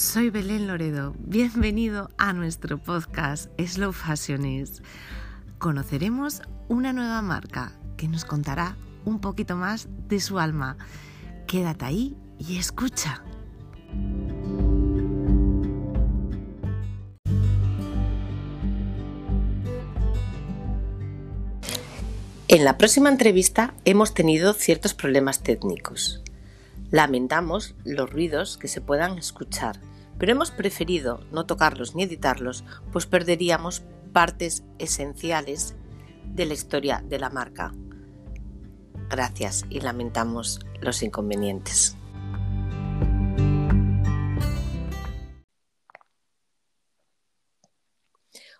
[0.00, 1.14] soy Belén Loredo.
[1.18, 4.82] Bienvenido a nuestro podcast Slow Fashionist.
[5.58, 10.78] Conoceremos una nueva marca que nos contará un poquito más de su alma.
[11.46, 13.22] Quédate ahí y escucha.
[22.48, 26.22] En la próxima entrevista hemos tenido ciertos problemas técnicos.
[26.90, 29.80] Lamentamos los ruidos que se puedan escuchar,
[30.18, 35.76] pero hemos preferido no tocarlos ni editarlos, pues perderíamos partes esenciales
[36.24, 37.72] de la historia de la marca.
[39.08, 41.96] Gracias y lamentamos los inconvenientes.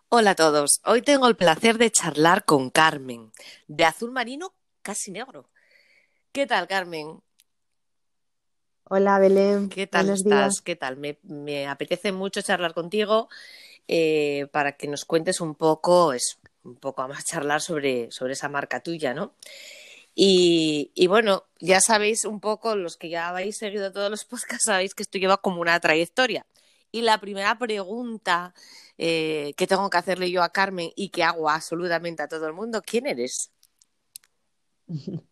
[0.08, 3.32] Hola a todos, hoy tengo el placer de charlar con Carmen,
[3.66, 5.50] de azul marino casi negro.
[6.30, 7.20] ¿Qué tal, Carmen?
[8.92, 9.68] Hola, Belén.
[9.68, 10.60] ¿Qué tal estás?
[10.62, 10.96] ¿Qué tal?
[10.96, 13.28] Me, apetece mucho charlar contigo
[13.86, 18.48] eh, para que nos cuentes un poco, es un poco más charlar sobre, sobre esa
[18.48, 19.36] marca tuya, ¿no?
[20.16, 24.64] Y, y, bueno, ya sabéis un poco, los que ya habéis seguido todos los podcasts,
[24.64, 26.44] sabéis que esto lleva como una trayectoria.
[26.90, 28.54] Y la primera pregunta
[28.98, 32.54] eh, que tengo que hacerle yo a Carmen y que hago absolutamente a todo el
[32.54, 33.52] mundo, ¿quién eres?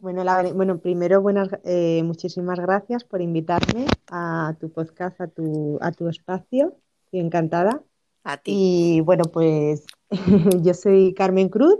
[0.00, 0.24] Bueno,
[0.54, 6.08] bueno primero, buenas, eh, muchísimas gracias por invitarme a tu podcast, a tu, a tu
[6.08, 6.76] espacio.
[7.04, 7.82] Estoy encantada.
[8.22, 8.52] A ti.
[8.96, 9.86] Y bueno, pues
[10.62, 11.78] yo soy Carmen Cruz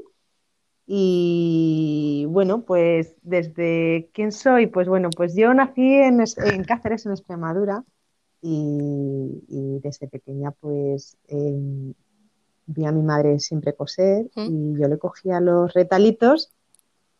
[0.86, 7.12] y bueno, pues desde quién soy, pues bueno, pues yo nací en, en Cáceres, en
[7.12, 7.84] Extremadura,
[8.42, 11.94] y, desde pequeña pues em,
[12.66, 16.52] vi a mi madre siempre coser y yo le cogía los retalitos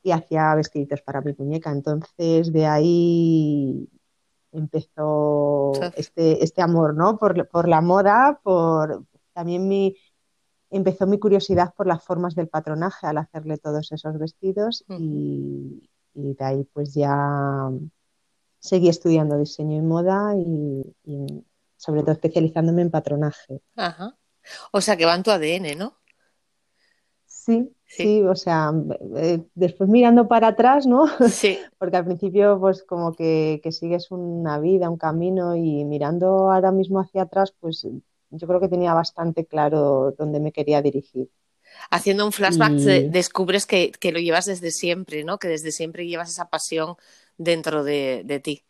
[0.03, 1.71] y hacía vestiditos para mi muñeca.
[1.71, 3.89] Entonces de ahí
[4.53, 7.19] empezó este, este amor, ¿no?
[7.19, 9.97] Por, por, la moda, por también mi
[10.71, 16.35] empezó mi curiosidad por las formas del patronaje al hacerle todos esos vestidos y, y,
[16.35, 17.71] de ahí pues ya
[18.61, 20.95] seguí estudiando diseño y moda y,
[21.77, 23.63] sobre todo especializándome en patronaje.
[23.75, 24.17] Ajá.
[24.71, 25.97] O sea que va en tu ADN, ¿no?
[27.25, 28.73] Sí, sí, o sea,
[29.17, 31.07] eh, después mirando para atrás, ¿no?
[31.29, 31.59] Sí.
[31.79, 36.73] Porque al principio, pues como que, que, sigues una vida, un camino y mirando ahora
[36.73, 37.87] mismo hacia atrás, pues
[38.31, 41.29] yo creo que tenía bastante claro dónde me quería dirigir.
[41.91, 45.39] Haciendo un flashback descubres que, que, lo llevas desde siempre, ¿no?
[45.39, 46.97] Que desde siempre llevas esa pasión
[47.37, 48.65] dentro de, ti.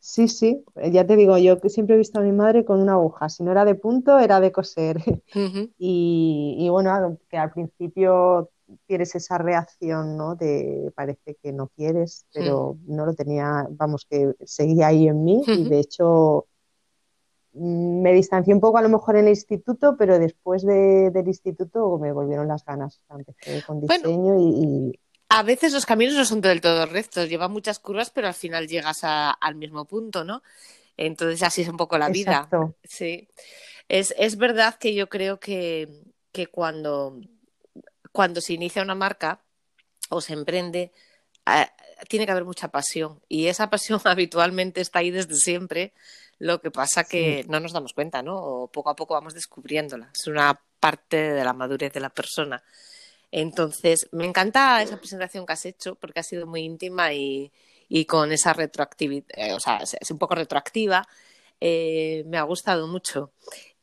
[0.00, 2.92] Sí, sí, ya te digo, yo que siempre he visto a mi madre con una
[2.92, 5.02] aguja, si no era de punto, era de coser.
[5.78, 8.50] y, bueno, que al principio
[8.86, 10.36] tienes esa reacción, ¿no?
[10.36, 15.42] De parece que no quieres, pero no lo tenía, vamos, que seguía ahí en mí
[15.46, 16.46] y de hecho
[17.54, 21.98] mm, me distancié un poco a lo mejor en el instituto, pero después del instituto
[21.98, 23.00] me volvieron las ganas.
[23.08, 27.78] Empecé con diseño y, a veces los caminos no son del todo rectos, llevan muchas
[27.78, 30.42] curvas, pero al final llegas al mismo punto, ¿no?
[30.96, 32.48] Entonces así es un poco la vida.
[32.84, 33.28] Sí.
[33.88, 35.88] Es, es, verdad que yo creo que,
[36.32, 37.20] que cuando,
[38.12, 39.40] cuando se inicia una marca
[40.10, 40.92] o se emprende,
[41.46, 41.70] ah,
[42.08, 43.20] tiene que haber mucha pasión.
[43.28, 45.92] Y esa pasión habitualmente está ahí desde siempre.
[46.38, 48.36] Lo que pasa que no nos damos cuenta, ¿no?
[48.36, 50.10] O poco a poco vamos descubriéndola.
[50.16, 52.62] Es una parte de la madurez de la persona.
[53.30, 57.52] Entonces, me encanta esa presentación que has hecho porque ha sido muy íntima y,
[58.06, 61.06] con esa retroactividad, eh, o sea, es un poco retroactiva.
[61.60, 63.32] Eh, me ha gustado mucho.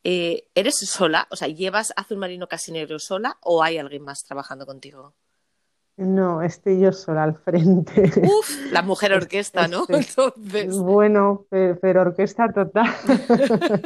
[0.02, 1.26] Eh, ¿Eres sola?
[1.30, 5.14] O sea, ¿llevas Azul Marino Casi Negro sola o hay alguien más trabajando contigo?
[5.98, 8.12] No, estoy yo sola al frente.
[8.22, 9.86] Uf, la mujer orquesta, ¿no?
[9.88, 10.76] Entonces...
[10.76, 12.94] Bueno, pero, orquesta total.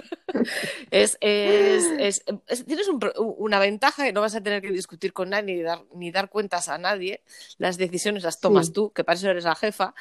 [0.91, 2.25] es, es,
[2.67, 6.11] tienes una ventaja que no vas a tener que discutir con nadie ni dar, ni
[6.11, 7.23] dar cuentas a nadie.
[7.59, 9.95] Las decisiones las tomas tú, que para eso eres la jefa.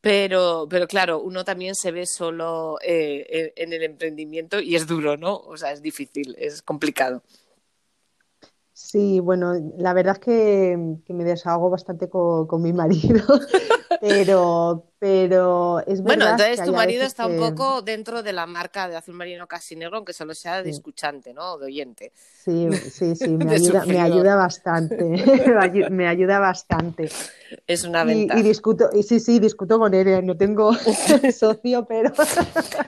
[0.00, 5.16] Pero, pero claro, uno también se ve solo eh, en el emprendimiento y es duro,
[5.16, 5.36] ¿no?
[5.36, 7.22] O sea, es difícil, es complicado.
[8.82, 13.22] Sí, bueno, la verdad es que, me desahogo bastante con, mi marido,
[14.00, 16.02] pero, pero es.
[16.02, 19.74] Bueno, entonces tu marido está un poco dentro de la marca de azul marino casi
[19.74, 21.58] negro, aunque solo sea de escuchante, ¿no?
[21.58, 22.12] De oyente.
[22.14, 24.96] Sí, sí, sí, me, ayuda, me ayuda, bastante,
[25.90, 27.10] me ayuda bastante.
[27.66, 28.38] Es una ventaja.
[28.38, 30.22] Y, discuto, y sí, sí, discuto con él, ¿eh?
[30.22, 30.72] no tengo
[31.36, 32.12] socio, pero...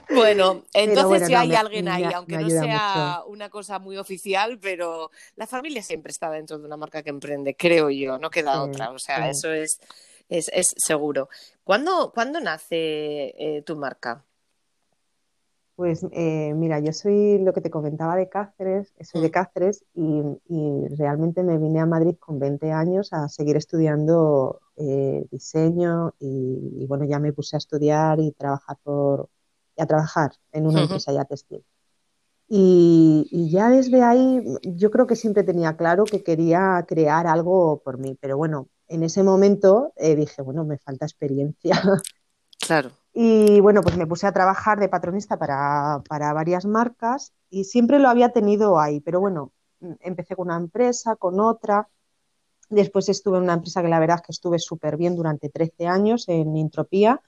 [0.09, 5.47] bueno, entonces si hay alguien ahí, aunque no sea una cosa muy oficial, pero la
[5.47, 8.99] familia siempre está dentro de una marca que emprende, creo yo, no queda otra, o
[8.99, 9.79] sea, eso es,
[10.29, 11.29] es, es seguro.
[11.63, 14.25] ¿Cuándo, ¿cuándo nace eh, tu marca?
[15.75, 19.31] Pues eh, mira, yo soy lo que te comentaba de Cáceres, soy de mm.
[19.31, 20.21] Cáceres y,
[20.97, 27.05] realmente me vine a Madrid con 20 años a seguir estudiando eh, diseño y, bueno,
[27.05, 29.29] ya me puse a estudiar y trabajar por,
[29.77, 31.63] a trabajar en una empresa ya textil.
[32.47, 37.97] Y, ya desde ahí yo creo que siempre tenía claro que quería crear algo por
[37.97, 41.81] mí, pero bueno, en ese momento eh, dije, bueno, me falta experiencia.
[42.65, 42.91] Claro.
[43.13, 48.09] Y bueno, pues me puse a trabajar de patronista para, varias marcas y siempre lo
[48.09, 49.51] había tenido ahí, pero bueno,
[49.99, 51.89] empecé con una empresa, con otra.
[52.69, 55.85] Después estuve en una empresa que la verdad es que estuve súper bien durante 13
[55.85, 57.21] años en Intropía.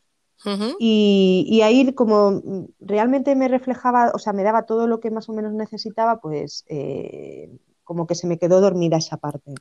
[0.80, 2.42] y, ahí como
[2.80, 6.66] realmente me reflejaba, o sea, me daba todo lo que más o menos necesitaba, pues
[6.68, 9.54] eh, como que se me quedó dormida esa parte.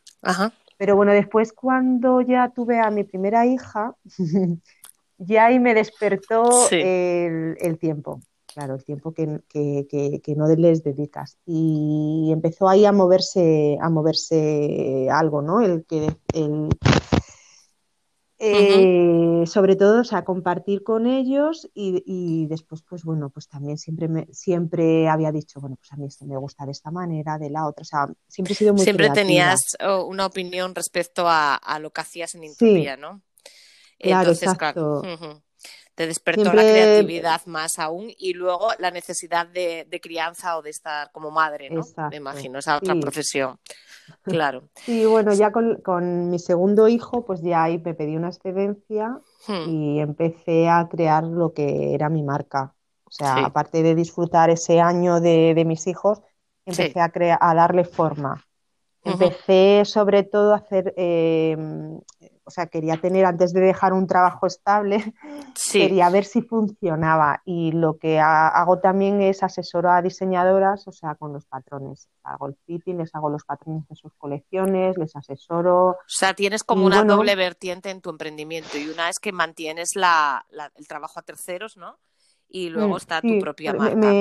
[0.77, 3.95] Pero bueno, después cuando ya tuve a mi primera hija,
[5.19, 9.27] ya ahí me despertó el, tiempo, claro, el tiempo que,
[10.37, 11.39] no les dedicas.
[11.47, 15.61] Y empezó ahí a moverse, a moverse algo, ¿no?
[15.61, 16.09] El que
[18.47, 24.09] eh, sobre todo, o sea, compartir con ellos y, después, pues bueno, pues también siempre
[24.09, 27.51] me, siempre había dicho, bueno, pues a mí esto me gusta de esta manera, de
[27.51, 31.59] la otra, o sea, siempre he sido muy Siempre tenías oh, una opinión respecto a,
[31.81, 33.23] lo que hacías en Intopia, ¿no?
[33.99, 35.03] Claro, exacto.
[35.95, 41.11] Te despertó la creatividad más aún y luego la necesidad de, crianza o de estar
[41.13, 41.83] como madre, ¿no?
[42.11, 43.59] Me imagino, esa otra profesión.
[44.23, 44.69] Claro.
[44.75, 49.19] Sí, bueno, ya con, mi segundo hijo, pues ya ahí me pedí una excedencia
[49.49, 49.71] hmm.
[49.71, 52.75] y empecé a crear lo que era mi marca.
[53.07, 56.21] O sea, aparte de disfrutar ese año de, mis hijos,
[56.67, 57.11] empecé a,
[57.41, 58.45] a darle forma.
[59.05, 61.57] Empecé sobre todo a hacer eh,
[62.45, 65.15] o sea, quería tener antes de dejar un trabajo estable,
[65.73, 67.43] quería ver si funcionaba.
[67.45, 72.09] Y lo que hago también es asesoro a diseñadoras, o sea, con los patrones.
[72.23, 75.89] Hago el fitting, les hago los patrones de sus colecciones, les asesoro.
[75.89, 79.91] O sea, tienes como una doble vertiente en tu emprendimiento y una es que mantienes
[79.97, 81.99] el trabajo a terceros, ¿no?
[82.49, 84.13] Y luego mm, está tu propia marca.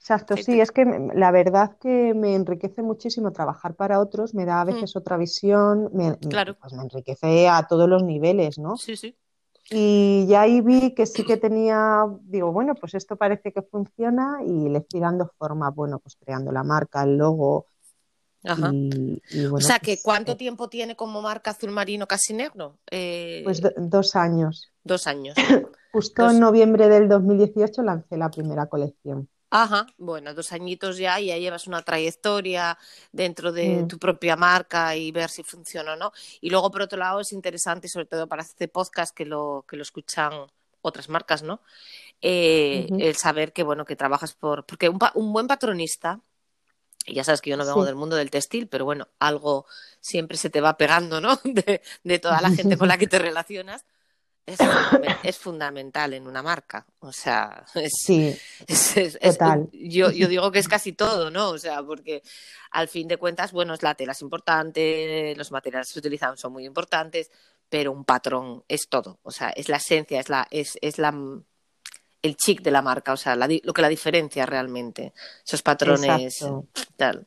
[0.00, 4.62] Exacto, sí, es que la verdad que me enriquece muchísimo trabajar para otros, me da
[4.62, 4.68] a mm.
[4.68, 6.56] veces otra visión, me, claro.
[6.58, 8.78] pues me enriquece a todos los niveles, ¿no?
[8.78, 9.14] Sí, sí.
[9.68, 14.38] Y ya ahí vi que sí que tenía, digo, bueno, pues esto parece que funciona
[14.44, 17.66] y le estoy dando forma, bueno, pues creando la marca, el logo.
[18.42, 18.72] Ajá.
[19.52, 22.78] o sea, que pues, ¿cuánto eh tiempo tiene como marca azul marino casi negro?
[22.90, 23.42] Eh...
[23.44, 24.72] Pues dos años.
[24.82, 25.36] Dos años.
[25.92, 29.28] Justo en noviembre del 2018 lancé la primera colección.
[29.52, 32.78] Ajá, bueno, dos añitos ya y ya llevas una trayectoria
[33.10, 33.88] dentro de mm.
[33.88, 36.12] tu propia marca y ver si funciona o no.
[36.40, 39.76] Y luego, por otro lado, es interesante, sobre todo para este podcast que lo, que
[39.76, 40.32] lo escuchan
[40.82, 41.60] otras marcas, ¿no?
[42.22, 44.64] Eh, el saber que, bueno, que trabajas por...
[44.66, 46.20] Porque un, un buen patronista,
[47.04, 49.66] y ya sabes que yo no vengo del mundo del textil, pero bueno, algo
[50.00, 51.40] siempre se te va pegando, ¿no?
[51.44, 53.84] De, de toda la gente con la que te relacionas
[54.46, 56.86] es, fundamental en una marca.
[57.00, 58.36] O sea, es, sí,
[59.72, 61.50] yo, yo, digo que es casi todo, ¿no?
[61.50, 62.22] O sea, porque
[62.70, 66.36] al fin de cuentas, bueno, es la tela es importante, los materiales que se utilizan
[66.36, 67.30] son muy importantes,
[67.68, 69.20] pero un patrón es todo.
[69.22, 71.12] O sea, es la esencia, es la, es, es la
[72.22, 75.12] el chic de la marca, o sea, lo que la diferencia realmente,
[75.44, 76.44] esos patrones.
[76.96, 77.26] Tal.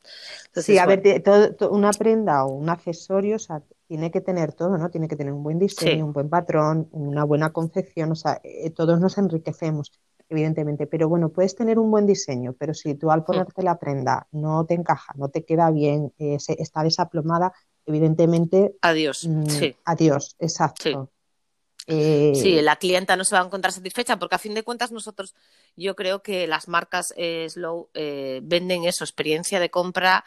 [0.54, 4.78] sí, a ver, todo, una prenda o un accesorio, o sea, tiene que tener todo,
[4.78, 4.90] ¿no?
[4.90, 8.70] Tiene que tener un buen diseño, un buen patrón, una buena confección, o sea, eh,
[8.70, 9.92] todos nos enriquecemos,
[10.28, 14.26] evidentemente, pero bueno, puedes tener un buen diseño, pero si tú al ponerte la prenda
[14.32, 17.52] no te encaja, no te queda bien, eh, está desaplomada,
[17.84, 18.74] evidentemente...
[18.80, 19.76] Adiós, mm, sí.
[19.84, 21.10] Adiós, exacto.
[21.86, 22.32] Sí.
[22.34, 22.62] sí.
[22.62, 25.34] la clienta no se va a encontrar satisfecha porque a fin de cuentas nosotros,
[25.76, 30.24] yo creo que las marcas eh, Slow venden eso, experiencia de compra,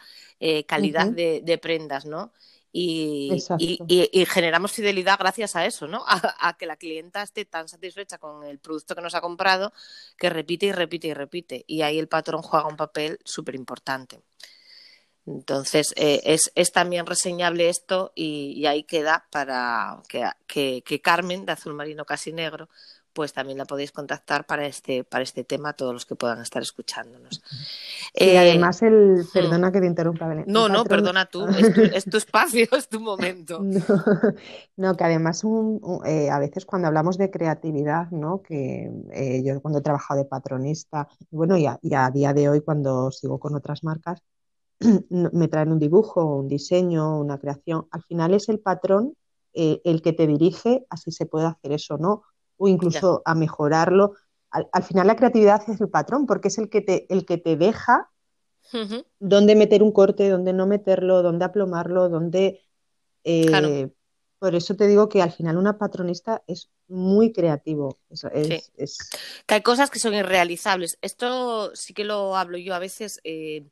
[0.68, 2.32] calidad de, de, prendas, ¿no?
[2.80, 3.44] Y,
[3.88, 6.04] y, generamos fidelidad gracias a eso, ¿no?
[6.40, 9.72] A, que la clienta esté tan satisfecha con el producto que nos ha comprado
[10.16, 11.64] que repite y repite y repite.
[11.66, 14.20] Y ahí el patrón juega un papel súper importante.
[15.26, 21.52] Entonces, eh, es, es, también reseñable esto y, ahí queda para que, que, Carmen, de
[21.52, 22.68] Azul Marino Casi Negro,
[23.18, 26.62] pues también la podéis contactar para este, para este tema, todos los que puedan estar
[26.62, 27.42] escuchándonos.
[28.14, 29.32] Y eh, además el, hmm.
[29.34, 33.60] perdona que te interrumpa, No, no, perdona tú, es tu, espacio, es tu momento.
[34.76, 35.42] No, que además
[36.04, 38.40] eh, a veces cuando hablamos de creatividad, ¿no?
[38.40, 42.48] Que eh, yo cuando he trabajado de patronista, bueno, y a, y a día de
[42.48, 44.22] hoy cuando sigo con otras marcas,
[45.10, 47.88] me traen un dibujo, un diseño, una creación.
[47.90, 49.14] Al final es el patrón
[49.52, 52.22] el que te dirige a si se puede hacer eso o no
[52.58, 54.12] o incluso a mejorarlo.
[54.50, 57.56] Al, final la creatividad es el patrón, porque es el que te, el que te
[57.56, 58.10] deja
[59.18, 62.60] dónde meter un corte, dónde no meterlo, dónde aplomarlo, dónde...
[63.24, 63.88] Eh,
[64.38, 67.98] por eso te digo que al final una patronista es muy creativo.
[68.32, 68.98] Es,
[69.46, 70.96] Que hay cosas que son irrealizables.
[71.02, 73.66] Esto sí que lo hablo yo a veces eh,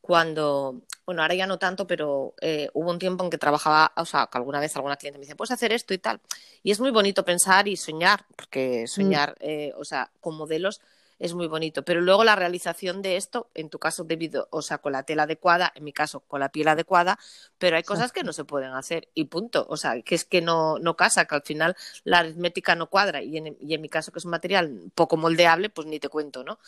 [0.00, 4.04] cuando, bueno, ahora ya no tanto, pero eh, hubo un tiempo en que trabajaba, o
[4.04, 6.20] sea, que alguna vez alguna cliente me dice, puedes hacer esto y tal.
[6.62, 8.86] Y es muy bonito pensar y soñar, porque mm.
[8.86, 9.36] soñar,
[9.76, 10.80] o sea, con modelos
[11.20, 11.84] es muy bonito.
[11.84, 15.24] Pero luego la realización de esto, en tu caso debido, o sea, con la tela
[15.24, 17.18] adecuada, en mi caso con la piel adecuada,
[17.58, 19.66] pero hay cosas que no se pueden hacer y punto.
[19.68, 23.22] O sea, que es que no, no casa, que al final la aritmética no cuadra
[23.22, 26.08] y en, y en mi caso que es un material poco moldeable, pues ni te
[26.08, 26.58] cuento, ¿no?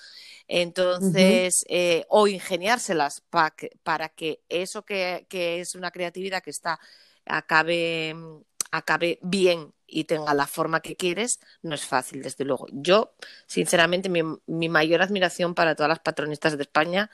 [0.47, 6.50] Entonces, eh, o ingeniárselas para que, para que eso que, que es una creatividad que
[6.50, 6.78] está
[7.25, 8.14] acabe
[8.71, 12.66] acabe bien y tenga la forma que quieres, no es fácil, desde luego.
[12.72, 13.12] Yo,
[13.46, 17.11] sinceramente, mi, mi mayor admiración para todas las patronistas de España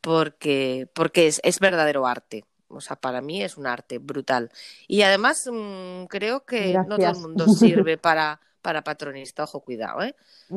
[0.00, 2.44] porque, porque es, es, verdadero arte.
[2.68, 4.50] O sea, para mí es un arte brutal.
[4.86, 10.02] Y además mm, creo que no todo el mundo sirve para, para patronista, ojo, cuidado,
[10.02, 10.14] ¿eh?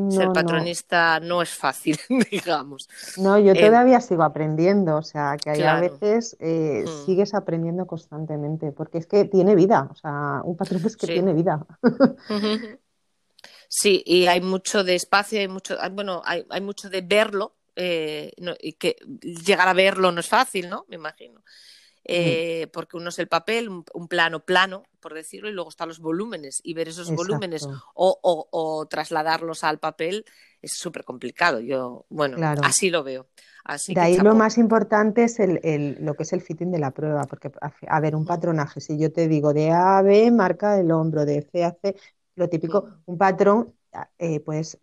[0.09, 1.41] Ser patronista no.
[1.41, 1.99] es fácil,
[2.31, 2.89] digamos.
[3.17, 7.05] No, yo eh, todavía sigo aprendiendo, o sea, que hay a veces eh, mm.
[7.05, 11.33] sigues aprendiendo constantemente, porque es que tiene vida, o sea, un patrón es que tiene
[11.33, 11.65] vida.
[13.73, 18.33] Sí, y hay mucho de espacio, hay mucho, bueno, hay, hay mucho de verlo, eh,
[18.59, 18.97] y que
[19.45, 20.85] llegar a verlo no es fácil, ¿no?
[20.89, 21.41] Me imagino.
[22.03, 25.99] Eh, porque uno es el papel, un, plano plano, por decirlo, y luego están los
[25.99, 30.25] volúmenes, y ver esos volúmenes o, trasladarlos al papel
[30.61, 31.59] es súper complicado.
[31.59, 33.27] Yo, bueno, así lo veo.
[33.63, 36.91] Así de ahí lo más importante es el, lo que es el fitting de la
[36.91, 37.51] prueba, porque,
[37.87, 41.25] a, ver, un patronaje, si yo te digo de A a B, marca el hombro,
[41.25, 41.95] de C a C,
[42.35, 43.75] lo típico, un patrón,
[44.17, 44.79] eh, pues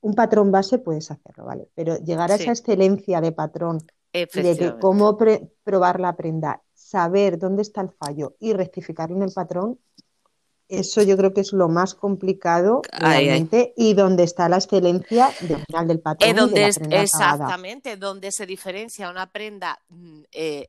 [0.00, 1.68] un patrón base puedes hacerlo, ¿vale?
[1.74, 3.80] Pero llegar a esa excelencia de patrón
[4.12, 5.16] de cómo
[5.64, 9.78] probar la prenda, saber dónde está el fallo y rectificar en el patrón,
[10.68, 15.64] eso yo creo que es lo más complicado realmente y donde está la excelencia del
[15.64, 16.52] final del patrón.
[16.90, 20.68] exactamente, donde se diferencia una prenda, mm, eh,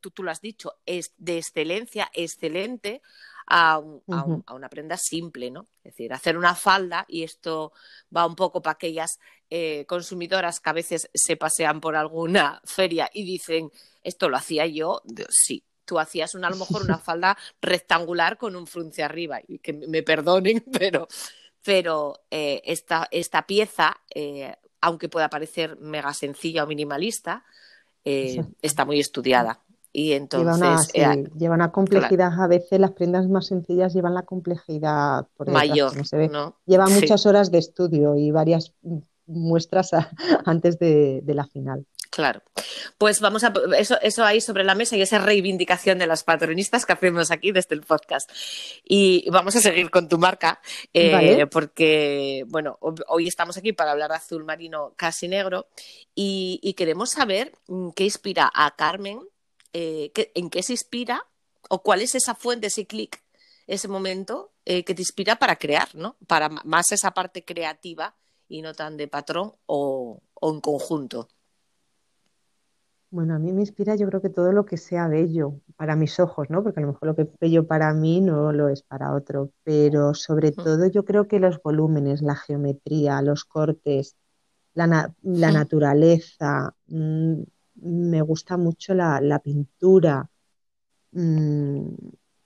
[0.00, 3.02] tú, tú, lo has dicho, es de excelencia, excelente,
[3.50, 5.66] a, una prenda simple, ¿no?
[5.82, 7.72] Es decir, hacer una falda, y esto
[8.16, 9.18] va un poco para aquellas
[9.50, 13.70] eh, consumidoras que a veces se pasean por alguna feria y dicen,
[14.04, 18.54] esto lo hacía yo, sí, tú hacías una, a lo mejor una falda rectangular con
[18.54, 21.08] un frunce arriba, y que me perdonen, pero,
[21.64, 27.44] pero eh, esta, esta, pieza, eh, aunque pueda parecer mega sencilla o minimalista,
[28.02, 29.60] está muy estudiada.
[29.92, 30.92] Y entonces.
[30.92, 35.92] Lleva una, complejidad, a veces las prendas más sencillas llevan la complejidad por mayor.
[36.66, 38.72] Lleva muchas horas de estudio y varias
[39.26, 39.90] muestras
[40.44, 41.86] antes de, la final.
[42.10, 42.42] Claro.
[42.98, 46.84] Pues vamos a eso, eso ahí sobre la mesa y esa reivindicación de las patronistas
[46.84, 48.30] que hacemos aquí desde el podcast.
[48.84, 50.60] Y vamos a seguir con tu marca,
[50.92, 52.78] eh, porque, bueno,
[53.08, 55.68] hoy estamos aquí para hablar de azul marino casi negro
[56.14, 59.20] y queremos saber mm, qué inspira a Carmen
[59.72, 61.26] eh, en qué se inspira
[61.68, 63.22] o cuál es esa fuente, ese clic,
[63.66, 66.16] ese momento eh, que te inspira para crear, ¿no?
[66.26, 68.14] Para más esa parte creativa
[68.48, 71.28] y no tan de patrón o, en conjunto.
[73.10, 76.20] Bueno, a mí me inspira yo creo que todo lo que sea bello para mis
[76.20, 76.62] ojos, ¿no?
[76.62, 79.50] Porque a lo mejor lo que es bello para mí no lo es para otro,
[79.64, 84.16] pero sobre todo yo creo que los volúmenes, la geometría, los cortes,
[84.74, 87.42] la, naturaleza, mm,
[87.82, 90.28] me gusta mucho la, pintura,
[91.12, 91.86] mm,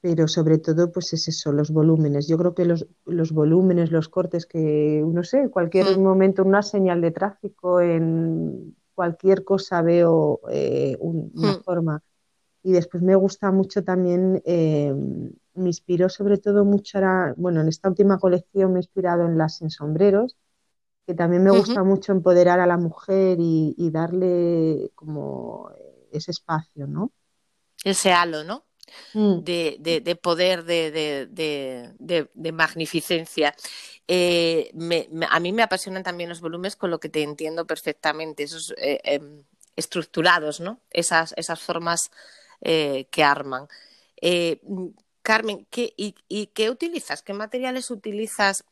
[0.01, 2.29] pero sobre todo, pues es eso, los volúmenes.
[2.29, 2.87] Yo creo que los,
[3.33, 6.03] volúmenes, los cortes que, no sé, cualquier mm.
[6.03, 11.63] momento, una señal de tráfico, en cualquier cosa veo eh, una mm.
[11.63, 12.03] forma.
[12.63, 14.95] Y después me gusta mucho también, eh,
[15.55, 16.99] me inspiró sobre todo mucho,
[17.37, 20.37] bueno, en esta última colección me he inspirado en las en sombreros,
[21.07, 25.71] que también me gusta mucho empoderar a la mujer y, darle como
[26.11, 27.13] ese espacio, ¿no?
[27.83, 28.65] Ese halo, ¿no?
[29.13, 29.41] Mm.
[29.41, 33.55] De, poder, de, magnificencia.
[34.07, 34.71] Eh,
[35.31, 39.01] a mí me apasionan también los volúmenes con lo que te entiendo perfectamente, esos eh,
[39.05, 39.43] em,
[39.77, 40.81] estructurados, ¿no?
[40.91, 42.11] Esas, esas formas
[42.61, 43.69] eh, que arman.
[45.25, 47.23] Carmen, ¿qué, y, qué utilizas?
[47.23, 48.63] ¿Qué materiales utilizas?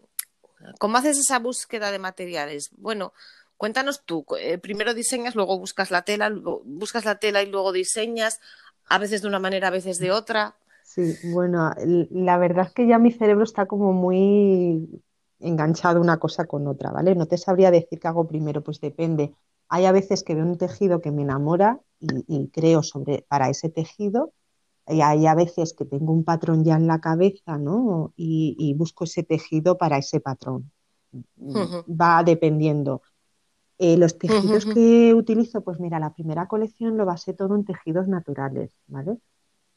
[0.79, 2.71] ¿Cómo haces esa búsqueda de materiales?
[2.77, 3.13] Bueno,
[3.57, 4.25] cuéntanos tú.
[4.39, 6.33] Eh, primero diseñas, luego buscas la tela,
[6.65, 8.41] buscas la tela y luego diseñas,
[8.89, 10.57] a veces de una manera, a veces de otra.
[10.83, 11.73] Sí, bueno,
[12.11, 15.03] la verdad es que ya mi cerebro está como muy
[15.41, 17.15] enganchado una cosa con otra, ¿vale?
[17.15, 19.35] No te sabría decir qué hago primero, pues depende.
[19.69, 23.69] Hay a veces que veo un tejido que me enamora y, creo sobre para ese
[23.69, 24.33] tejido,
[24.89, 28.13] y hay a veces que tengo un patrón ya en la cabeza, ¿no?
[28.17, 30.71] Y, busco ese tejido para ese patrón.
[31.41, 33.03] Va dependiendo.
[33.79, 38.07] Eh, los tejidos que utilizo, pues mira, la primera colección lo basé todo en tejidos
[38.09, 39.19] naturales, ¿vale?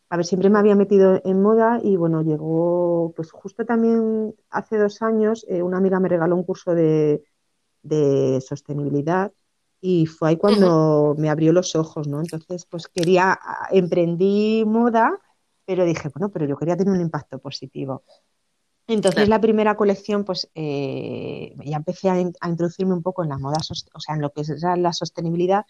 [0.10, 4.78] a ver, siempre me había metido en moda y bueno, llegó, pues justo también hace
[4.78, 7.22] dos años, eh, una amiga me regaló un curso de,
[8.42, 9.32] sostenibilidad
[9.88, 12.20] y fue ahí cuando me abrió los ojos, ¿no?
[12.20, 13.40] Entonces, pues quería,
[13.70, 15.20] emprendí moda,
[15.64, 18.04] pero dije, bueno, pero yo quería tener un impacto positivo.
[18.88, 23.58] Entonces, la primera colección, pues eh, ya empecé a, introducirme un poco en la moda,
[23.94, 25.66] o sea, en lo que es la sostenibilidad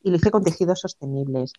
[0.00, 1.52] y lo hice con tejidos sostenibles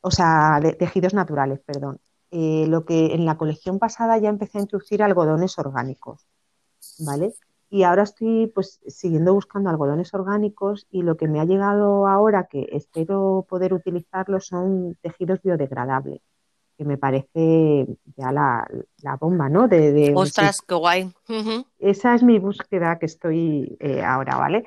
[0.00, 2.00] o sea, de, tejidos naturales, perdón.
[2.30, 6.26] Eh, lo que en la colección pasada ya empecé a introducir algodones orgánicos,
[7.00, 7.34] ¿vale?
[7.72, 12.48] Y ahora estoy pues siguiendo buscando algodones orgánicos y lo que me ha llegado ahora
[12.50, 16.20] que espero poder utilizarlo son tejidos biodegradables,
[16.76, 17.86] que me parece
[18.16, 18.66] ya la,
[19.20, 19.68] bomba, ¿no?
[19.68, 21.12] De, Ostras, qué guay.
[21.78, 24.64] Esa es mi búsqueda que estoy eh, ahora, ¿vale?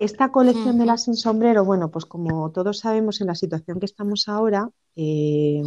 [0.00, 3.86] Esta colección de las sin sombrero, bueno, pues como todos sabemos en la situación que
[3.86, 5.62] estamos ahora, eh,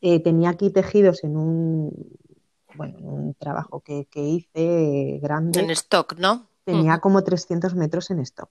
[0.00, 1.90] eh, tenía aquí tejidos en un,
[2.76, 5.60] bueno, un trabajo que, hice grande.
[5.60, 6.46] En stock, ¿no?
[6.64, 8.50] Tenía como 300 metros en stock.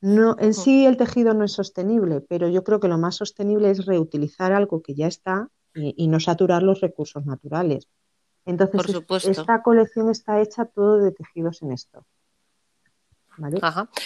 [0.00, 3.70] No, en sí el tejido no es sostenible, pero yo creo que lo más sostenible
[3.70, 7.88] es reutilizar algo que ya está y, no saturar los recursos naturales.
[8.44, 12.04] Entonces, esta colección está hecha todo de tejidos en stock.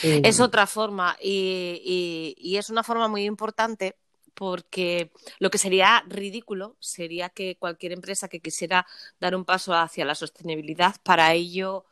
[0.02, 3.96] Eh, es otra forma y, es una forma muy importante
[4.38, 8.86] porque lo que sería ridículo sería que cualquier empresa que quisiera
[9.18, 11.84] dar un paso hacia la sostenibilidad para ello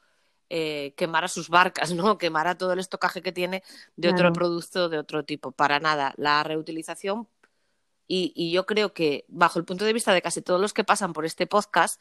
[0.49, 2.19] eh, quemara sus barcas, ¿no?
[2.19, 3.65] Quemara todo el estocaje que tiene
[3.97, 5.51] de otro producto de otro tipo.
[5.51, 6.15] Para nada.
[6.19, 7.27] La reutilización
[8.09, 11.13] y, yo creo que, bajo el punto de vista de casi todos los que pasan
[11.13, 12.01] por este podcast,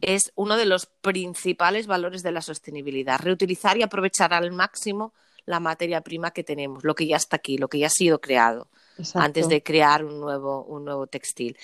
[0.00, 3.18] es uno de los principales valores de la sostenibilidad.
[3.18, 5.12] Reutilizar y aprovechar al máximo
[5.46, 8.20] la materia prima que tenemos, lo que ya está aquí, lo que ya ha sido
[8.20, 8.68] creado,
[9.14, 11.56] antes de crear un nuevo, un nuevo textil.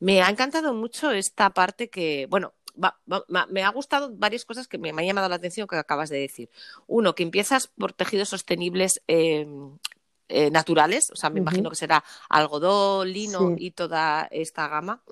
[0.00, 2.52] Me ha encantado mucho esta parte que, bueno,
[3.48, 6.50] me ha gustado varias cosas que me, han llamado la atención que acabas de decir.
[6.86, 9.46] Uno, que empiezas por tejidos sostenibles eh,
[10.28, 15.02] eh, naturales, o sea, me imagino que será algodón, lino y toda esta gama.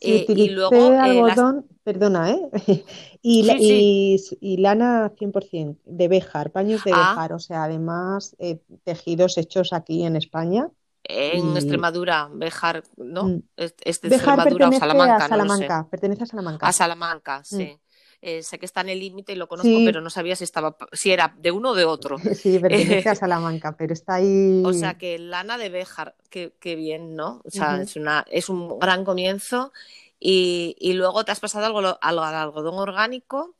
[0.00, 2.40] Eh, y luego eh, algodón, perdona, ¿eh?
[3.22, 7.10] y, y, lana 100% de Bejar, paños de ah.
[7.10, 8.36] Bejar, o sea, además
[8.84, 10.68] tejidos hechos aquí en España.
[11.02, 13.24] En Extremadura, Bejar, ¿no?
[13.24, 13.42] Mm.
[13.56, 15.28] Es, de Extremadura o Salamanca.
[15.28, 16.66] Salamanca, pertenece a Salamanca.
[16.66, 17.64] A Salamanca, sí.
[17.64, 17.87] Mm.
[18.20, 20.76] Eh, sé que está en el límite y lo conozco, pero no sabía si estaba
[20.92, 22.16] si era de uno o de otro.
[22.34, 24.62] Sí, pertenece a Salamanca, pero está ahí.
[24.64, 27.40] O sea que lana de Béjar, qué, bien, ¿no?
[27.44, 29.72] O sea, es, una, es un gran comienzo.
[30.20, 33.54] Y, luego te has pasado al, al, algodón orgánico,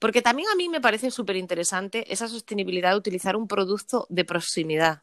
[0.00, 4.24] porque también a mí me parece súper interesante esa sostenibilidad de utilizar un producto de
[4.24, 5.02] proximidad.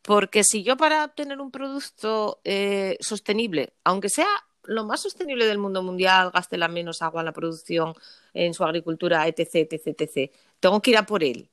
[0.00, 4.28] Porque si yo para obtener un producto eh, sostenible, aunque sea
[4.64, 7.94] lo más sostenible del mundo mundial, gaste la menos agua en la producción,
[8.32, 10.32] en su agricultura, etc., etc., etc.
[10.60, 11.50] Tengo que ir a por él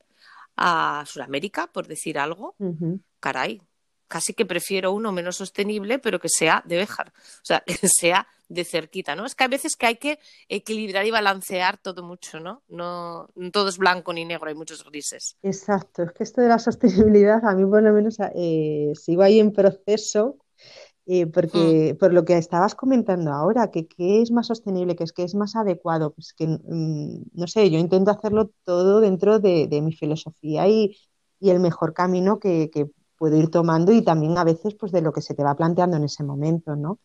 [0.55, 2.55] a Sudamérica, por decir algo.
[3.19, 3.61] Caray,
[4.09, 8.27] casi que prefiero uno menos sostenible, pero que sea de Béjar, o sea, que sea
[8.49, 9.25] de cerquita, ¿no?
[9.25, 10.19] Es que hay veces que hay que
[10.49, 12.63] equilibrar y balancear todo mucho, ¿no?
[12.67, 15.37] No, todo es blanco ni negro, hay muchos grises.
[15.43, 19.39] Exacto, es que esto de la sostenibilidad, a mí por lo menos eh, sigo ahí
[19.39, 20.37] en proceso,
[21.11, 21.97] eh, porque mm.
[21.97, 25.33] por lo que estabas comentando ahora, que qué es más sostenible, que es que es
[25.33, 30.67] más adecuado, pues que mm, no sé, yo intento hacerlo todo dentro de, mi filosofía
[30.67, 30.95] y,
[31.41, 32.69] el mejor camino que,
[33.17, 35.97] puedo ir tomando y también a veces pues de lo que se te va planteando
[35.97, 36.99] en ese momento, ¿no?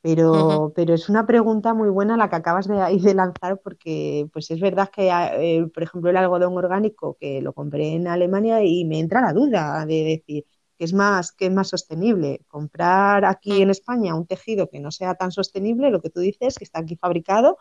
[0.00, 4.50] Pero, pero es una pregunta muy buena la que acabas de, de lanzar porque pues
[4.50, 8.84] es verdad que, eh, por ejemplo, el algodón orgánico que lo compré en Alemania y
[8.86, 10.46] me entra la duda de decir,
[10.82, 12.40] que es más, que es más sostenible.
[12.48, 13.62] Comprar aquí mm.
[13.62, 16.80] en España un tejido que no sea tan sostenible, lo que tú dices, que está
[16.80, 17.56] aquí fabricado,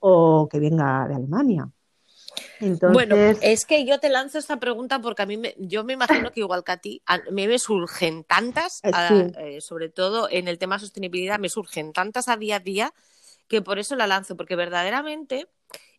[0.00, 1.70] o que venga de Alemania.
[2.92, 6.32] Bueno, es que yo te lanzo esta pregunta porque a mí me, yo me imagino
[6.32, 10.48] que igual que a ti, a mí me surgen tantas, eh, eh, sobre todo en
[10.48, 12.92] el tema sostenibilidad, me surgen tantas a día a día
[13.46, 15.46] que por eso la lanzo, porque verdaderamente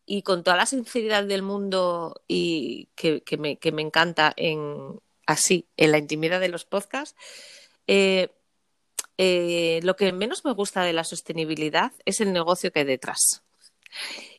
[0.06, 5.00] y con toda la sinceridad del mundo y que, me, que me encanta en,
[5.32, 7.16] así en la intimidad de los podcasts.
[7.88, 8.30] Eh,
[9.18, 13.44] eh, lo que menos me gusta de la sostenibilidad es el negocio que hay detrás.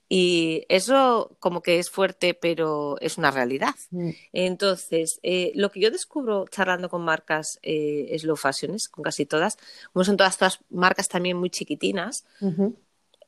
[0.08, 3.74] Y eso como que es fuerte, pero es una realidad.
[3.90, 4.10] Mm.
[4.32, 9.56] Entonces, eh, lo que yo descubro charlando con marcas eh, slow fashions, con casi todas,
[9.92, 12.24] como son todas estas marcas también muy chiquitinas,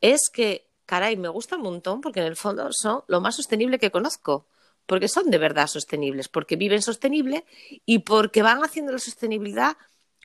[0.01, 3.79] es que, caray, me gusta un montón porque en el fondo son lo más sostenible
[3.79, 4.47] que conozco
[4.87, 7.45] porque son de verdad sostenibles, porque viven sostenible
[7.87, 9.77] y porque van haciendo la sostenibilidad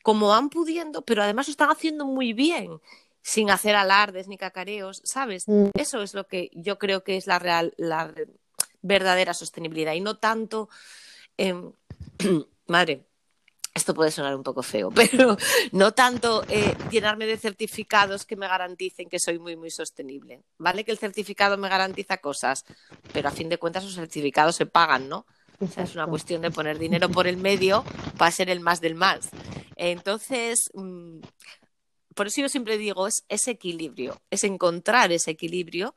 [0.03, 2.79] como van pudiendo, pero además lo están haciendo muy bien,
[3.21, 5.47] sin hacer alardes ni cacareos, ¿sabes?
[5.47, 5.69] Mm.
[5.73, 8.13] Eso es lo que yo creo que es la real, la
[8.81, 10.69] verdadera sostenibilidad y no tanto,
[11.37, 11.73] em,
[12.67, 13.08] madre,
[13.79, 15.37] esto puede sonar un poco feo, pero
[15.71, 20.43] no tanto eh, llenarme de certificados que me garanticen que soy muy, muy sostenible.
[20.57, 20.83] ¿Vale?
[20.83, 22.65] Que el certificado me garantiza cosas,
[23.11, 25.25] pero a fin de cuentas los certificados se pagan, ¿no?
[25.59, 27.83] O sea, es una cuestión de poner dinero por el medio
[28.17, 29.29] para ser el más del más.
[29.75, 31.19] Entonces, mm,
[32.15, 35.95] por eso yo siempre digo, es ese equilibrio, es encontrar ese equilibrio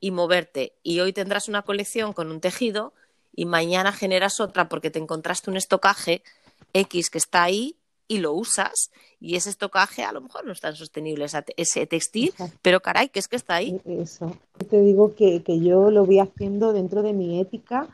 [0.00, 0.74] y moverte.
[0.82, 2.92] Y hoy tendrás una colección con un tejido
[3.34, 6.22] y mañana generas otra porque te encontraste un estocaje
[6.74, 10.60] X que está ahí y lo usas y ese estocaje a lo mejor no es
[10.60, 13.80] tan sostenible ese textil, pero caray, que es que está ahí.
[13.86, 14.36] E-, eso.
[14.68, 17.88] Te digo que, yo lo voy haciendo dentro de mi ética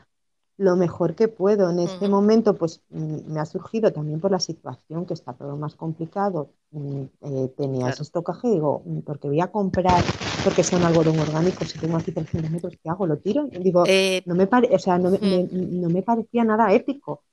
[0.57, 1.71] lo mejor que puedo.
[1.71, 5.55] En este momento, pues mm, me ha surgido también por la situación que está todo
[5.57, 6.51] más complicado.
[6.69, 10.03] Mm, eh, tenía ese estocaje digo, mm, porque voy a comprar,
[10.43, 13.07] porque son algodón orgánico, si tengo aquí 300 metros, ¿qué hago?
[13.07, 13.47] ¿Lo tiro?
[13.47, 17.23] Digo, eh, no, me o sea, no, no me parecía nada ético.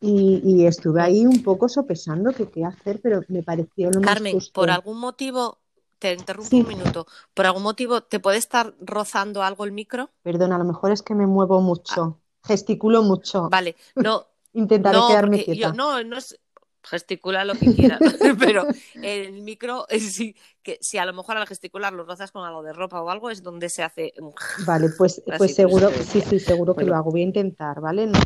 [0.00, 4.50] Y, estuve ahí un poco sopesando que qué hacer, pero me pareció lo Carmen, más
[4.50, 5.58] por algún motivo,
[5.98, 10.10] te interrumpo un minuto, ¿por algún motivo te puede estar rozando algo el micro?
[10.22, 12.46] Perdona, a lo mejor es que me muevo mucho, ah.
[12.46, 13.48] gesticulo mucho.
[13.48, 14.26] Vale, no.
[14.54, 15.72] Intentaré quedarme quieta.
[15.72, 16.38] no, no es,
[16.82, 18.00] gesticula lo que quieras,
[18.38, 18.66] pero
[19.02, 22.72] el micro, si, que, si a lo mejor al gesticular lo rozas con algo de
[22.72, 24.12] ropa o algo, es donde se hace.
[24.66, 27.10] Vale, pues, pues seguro, sí, sí, seguro que lo hago.
[27.10, 28.06] Voy a intentar, ¿vale?
[28.06, 28.20] No,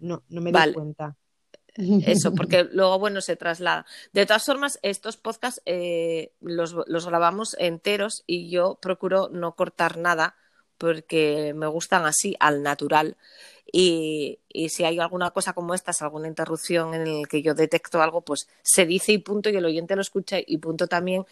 [0.00, 1.16] no, no, me doy cuenta.
[1.76, 3.86] Eso, porque luego, bueno, se traslada.
[4.12, 9.98] De todas formas, estos podcasts eh, los, los grabamos enteros y yo procuro no cortar
[9.98, 10.36] nada
[10.78, 13.16] porque me gustan así, al natural.
[13.76, 18.20] Y, si hay alguna cosa como esta, alguna interrupción en la que yo detecto algo,
[18.20, 21.24] pues se dice y punto, y el oyente lo escucha y punto también.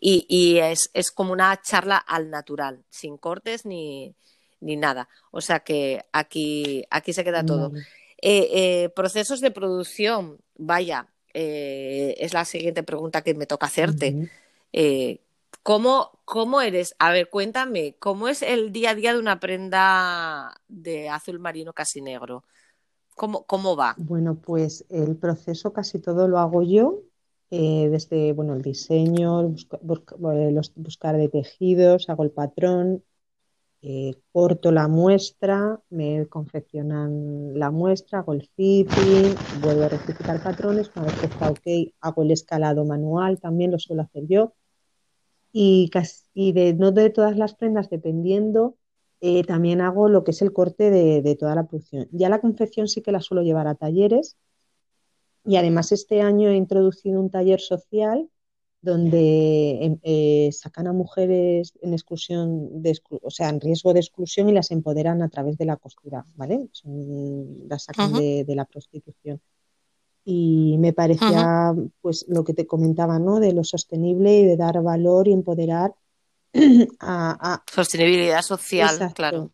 [0.00, 4.14] Y, es, como una charla al natural, sin cortes ni,
[4.60, 5.08] nada.
[5.30, 7.72] O sea que aquí, aquí se queda todo.
[8.22, 14.30] Eh, eh, procesos de producción, vaya, eh, es la siguiente pregunta que me toca hacerte.
[15.62, 16.94] ¿Cómo, ¿Cómo eres?
[16.98, 21.74] A ver, cuéntame, ¿cómo es el día a día de una prenda de azul marino
[21.74, 22.44] casi negro?
[23.14, 23.94] ¿Cómo, cómo va?
[23.98, 27.00] Bueno, pues el proceso casi todo lo hago yo,
[27.50, 33.04] eh, desde bueno, el diseño, eh, buscar de tejidos, hago el patrón,
[33.82, 40.90] eh, corto la muestra, me confeccionan la muestra, hago el fitting, vuelvo a rectificar patrones,
[40.96, 44.54] una vez que está ok, hago el escalado manual, también lo suelo hacer yo
[45.52, 48.76] y, casi, de, no de todas las prendas, dependiendo,
[49.20, 52.08] eh, también hago lo que es el corte de, toda la producción.
[52.12, 54.36] Ya la confección sí que la suelo llevar a talleres
[55.44, 58.28] y además este año he introducido un taller social
[58.82, 64.48] donde em, eh, sacan a mujeres en exclusión, de o sea, en riesgo de exclusión
[64.48, 66.68] y las empoderan a través de la costura, ¿vale?
[67.68, 69.40] las sacan de, la prostitución
[70.24, 73.40] y me parecía pues lo que te comentaba, ¿no?
[73.40, 75.94] De lo sostenible y de dar valor y empoderar
[77.00, 79.52] a, sostenibilidad social, claro.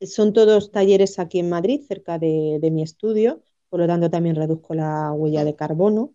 [0.00, 4.74] Son todos talleres aquí en Madrid, cerca de, mi estudio, por lo tanto también reduzco
[4.74, 6.14] la huella de carbono.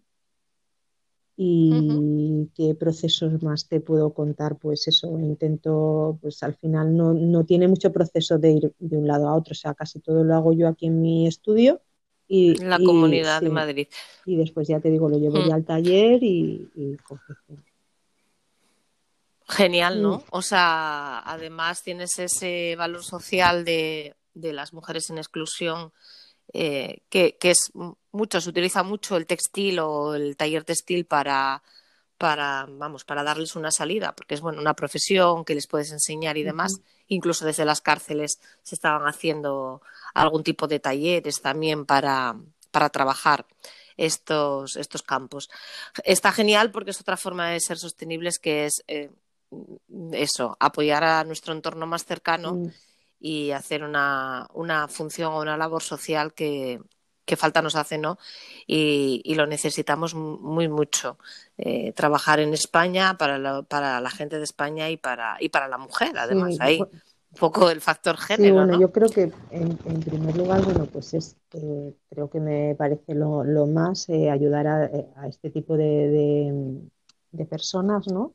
[1.37, 4.57] ¿Y qué procesos más te puedo contar?
[4.57, 9.05] Pues eso, intento, pues al final no, no tiene mucho proceso de ir de un
[9.05, 11.81] lado a otro, o sea, casi todo lo hago yo aquí en mi estudio
[12.27, 13.87] y, la comunidad de Madrid.
[14.25, 15.53] Y después ya te digo, lo llevo ya mm.
[15.53, 16.67] al taller y,
[19.47, 20.17] Genial, ¿no?
[20.17, 20.23] Mm.
[20.31, 25.93] O sea, además tienes ese valor social de, de las mujeres en exclusión,
[26.53, 27.71] eh, que, que, es
[28.11, 31.61] mucho, se utiliza mucho el textil o el taller textil para,
[32.17, 36.37] para, vamos, para darles una salida, porque es bueno, una profesión que les puedes enseñar
[36.37, 36.79] y demás.
[37.07, 39.81] Incluso desde las cárceles se estaban haciendo
[40.13, 42.35] algún tipo de talleres también para,
[42.71, 43.45] para trabajar
[43.97, 45.49] estos, estos campos.
[46.03, 49.11] Está genial porque es otra forma de ser sostenibles que es eh,
[50.11, 52.71] eso, apoyar a nuestro entorno más cercano
[53.19, 56.79] y hacer una, una función o una labor social que,
[57.25, 58.17] qué falta nos hace, ¿no?
[58.67, 61.17] Y, lo necesitamos muy mucho.
[61.57, 65.67] Eh, trabajar en España para la, para la gente de España y para, y para
[65.67, 68.45] la mujer, además, ahí un poco el factor género.
[68.45, 72.75] Sí, bueno, yo creo que en, primer lugar, bueno, pues es, eh, creo que me
[72.75, 76.63] parece lo, más eh, ayudar a, este tipo de,
[77.31, 78.33] de, personas, ¿no?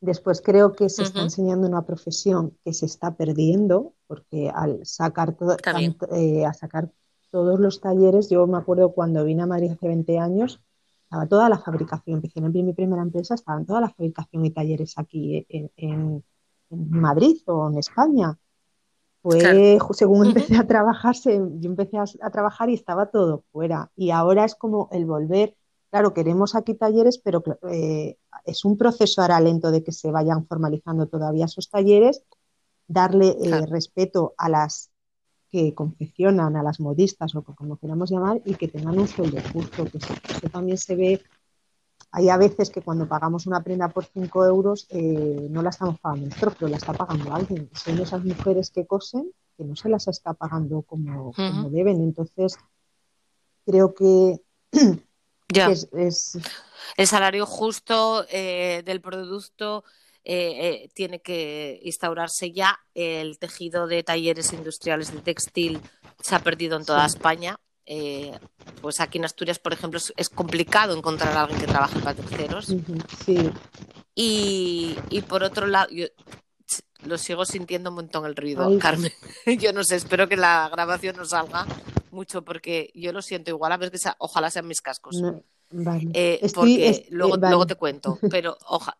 [0.00, 5.34] Después creo que se está enseñando una profesión que se está perdiendo, porque al sacar
[5.34, 6.90] todo, a sacar
[7.30, 10.60] todos los talleres, yo me acuerdo cuando vine a Madrid hace 20 años,
[11.04, 14.94] estaba toda la fabricación, empecé en mi primera empresa, estaban toda la fabricación y talleres
[14.98, 16.22] aquí en,
[16.70, 18.38] Madrid o en España.
[19.22, 23.90] Fue según empecé a trabajar, yo empecé a, trabajar y estaba todo fuera.
[23.96, 25.56] Y ahora es como el volver,
[25.90, 30.46] claro, queremos aquí talleres, pero eh, es un proceso ahora lento de que se vayan
[30.46, 32.22] formalizando todavía esos talleres,
[32.86, 34.87] darle eh, respeto a las
[35.50, 39.84] que confeccionan a las modistas o como queramos llamar y que tengan un sueldo justo,
[39.86, 40.14] que eso,
[40.52, 41.22] también se ve.
[42.10, 45.98] Hay a veces que cuando pagamos una prenda por 5 euros eh, no la estamos
[46.00, 47.68] pagando nosotros, pero la está pagando alguien.
[47.74, 51.32] Son esas mujeres que cosen que no se las está pagando como,
[51.70, 52.00] deben.
[52.00, 52.56] Entonces,
[53.66, 54.40] creo que,
[55.48, 55.68] ya.
[55.70, 56.38] es,
[56.96, 59.82] el salario justo eh, del producto
[60.30, 62.78] eh, eh, tiene que instaurarse ya.
[62.92, 65.80] El tejido de talleres industriales de textil
[66.20, 67.58] se ha perdido en toda España.
[67.86, 68.38] Eh,
[68.82, 72.74] pues aquí en Asturias, por ejemplo, es, complicado encontrar a alguien que trabaje para terceros.
[73.24, 73.50] Sí.
[74.14, 76.08] Y, por otro lado, yo
[77.04, 79.12] lo sigo sintiendo un montón el ruido, Carmen.
[79.58, 81.66] yo no sé, espero que la grabación no salga
[82.10, 85.22] mucho porque yo lo siento igual, a ver que ojalá sean mis cascos.
[86.14, 88.56] Eh, porque luego, eh, luego te cuento, pero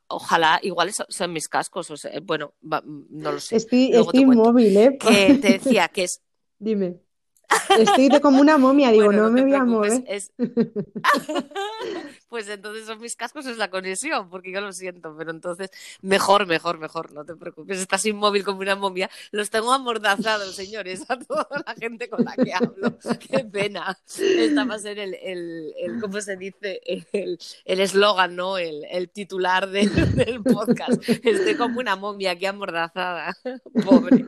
[0.08, 3.56] ojalá, igual sean mis cascos, o sea, bueno, no lo sé.
[3.56, 4.98] Estoy, estoy móvil, ¿eh?
[4.98, 6.20] Que te decía que es.
[6.58, 7.00] Dime.
[7.78, 10.04] Estoy de como una momia, digo, no, me voy a mover.
[12.28, 15.70] Pues entonces son mis cascos, es la conexión, porque yo lo siento, pero entonces
[16.02, 19.10] mejor, mejor, mejor, no te preocupes, estás inmóvil como una momia.
[19.30, 22.98] Los tengo amordazados, señores, a toda la gente con la que hablo.
[23.28, 23.98] Qué pena.
[24.18, 26.80] Esta va a ser el, el, el ¿cómo se dice?
[27.12, 28.58] El eslogan, ¿no?
[28.58, 31.02] El, titular del podcast.
[31.08, 33.34] Estoy como una momia aquí amordazada,
[33.84, 34.26] pobre.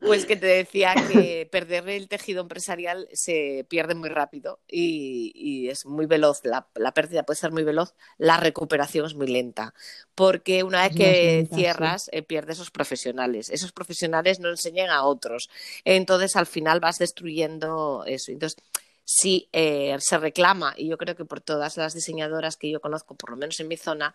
[0.00, 5.68] Pues que te decía que perder el tejido empresarial se pierde muy rápido y, y
[5.68, 9.74] es muy veloz la la pérdida puede ser muy veloz, la recuperación es muy lenta,
[10.14, 13.50] porque una vez que cierras, eh, pierdes esos profesionales.
[13.50, 15.48] Esos profesionales no enseñan a otros.
[15.84, 18.32] Entonces, al final vas destruyendo eso.
[18.32, 18.62] Entonces,
[19.04, 23.14] si eh, se reclama, y yo creo que por todas las diseñadoras que yo conozco,
[23.14, 24.14] por lo menos en mi zona,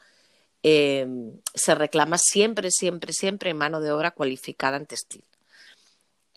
[0.63, 5.23] em, se reclama siempre, siempre, siempre mano de obra cualificada en textil.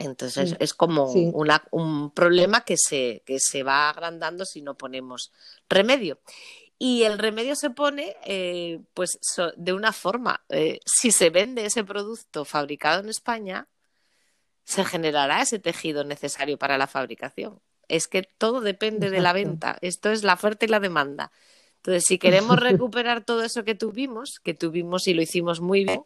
[0.00, 5.30] Entonces es como un problema que se, que se va agrandando si no ponemos
[5.68, 6.18] remedio.
[6.78, 9.18] Y el remedio se pone eh, pues
[9.56, 10.42] de una forma.
[10.48, 13.68] Eh, si se vende ese producto fabricado en España,
[14.64, 17.60] se generará ese tejido necesario para la fabricación.
[17.86, 19.76] Es que todo depende de la venta.
[19.82, 21.30] Esto es la oferta y la demanda.
[21.76, 26.04] Entonces, si queremos recuperar todo eso que tuvimos, que tuvimos y lo hicimos muy bien,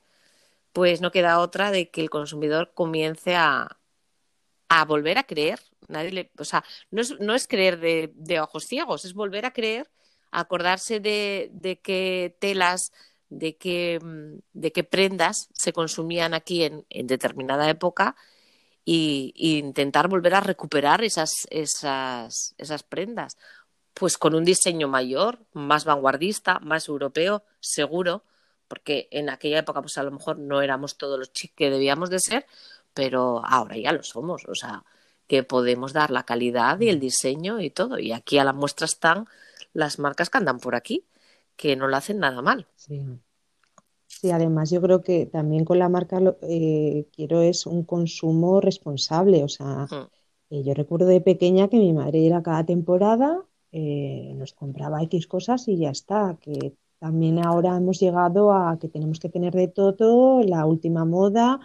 [0.72, 3.78] pues no queda otra de que el consumidor comience a,
[4.68, 5.61] a volver a creer.
[6.38, 9.90] O sea, no es, no es creer de, ojos ciegos, es volver a creer,
[10.31, 12.92] acordarse de, de qué telas,
[13.29, 18.16] de qué, mm, de qué prendas se consumían aquí en, en determinada época
[18.87, 23.37] e intentar volver a recuperar esas, esas, esas prendas.
[23.94, 28.24] Pues con un diseño mayor, más vanguardista, más europeo, seguro,
[28.68, 32.11] porque en aquella época pues a lo mejor no éramos todos los chicos que debíamos
[32.11, 32.46] de ser,
[32.94, 34.85] pero ahora ya lo somos, o sea,
[35.26, 37.98] que podemos dar la calidad y el diseño y todo.
[37.98, 39.26] Y aquí a la muestra están
[39.72, 41.04] las marcas que andan por aquí,
[41.57, 42.66] que no lo hacen nada mal.
[42.76, 43.02] Sí.
[44.07, 48.61] Sí, además yo creo que también con la marca lo, eh, quiero es un consumo
[48.61, 49.42] responsable.
[49.42, 49.87] O sea,
[50.50, 55.26] eh, yo recuerdo de pequeña que mi madre era cada temporada, eh, nos compraba X
[55.26, 56.38] cosas y ya está.
[56.40, 61.61] Que también ahora hemos llegado a que tenemos que tener de todo, la última moda,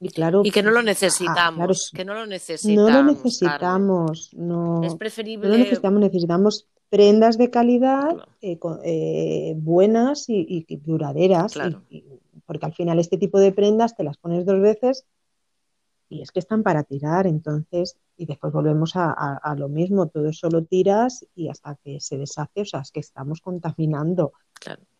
[0.00, 2.90] y, claro, y que no lo necesitamos, que no lo necesitamos.
[2.90, 4.82] No lo necesitamos, no.
[4.82, 5.46] Es preferible.
[5.46, 11.54] No lo necesitamos, necesitamos prendas de calidad eh, eh, buenas y, duraderas.
[12.46, 15.04] porque al final este tipo de prendas te las pones dos veces
[16.08, 17.26] y es que están para tirar.
[17.26, 22.18] Entonces, y después volvemos a, lo mismo, todo eso lo tiras y hasta que se
[22.18, 24.34] deshace, o sea, es que estamos contaminando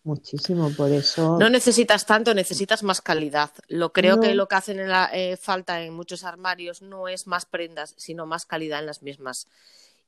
[0.04, 1.36] muchísimo, por eso...
[1.38, 3.50] No necesitas tanto, necesitas más calidad.
[3.68, 7.26] Lo creo que lo que hacen en la, eh, falta en muchos armarios no es
[7.26, 9.48] más prendas, sino más calidad en las mismas.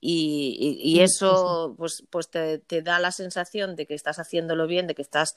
[0.01, 4.95] Y, eso pues, pues te, te, da la sensación de que estás haciéndolo bien, de
[4.95, 5.37] que estás...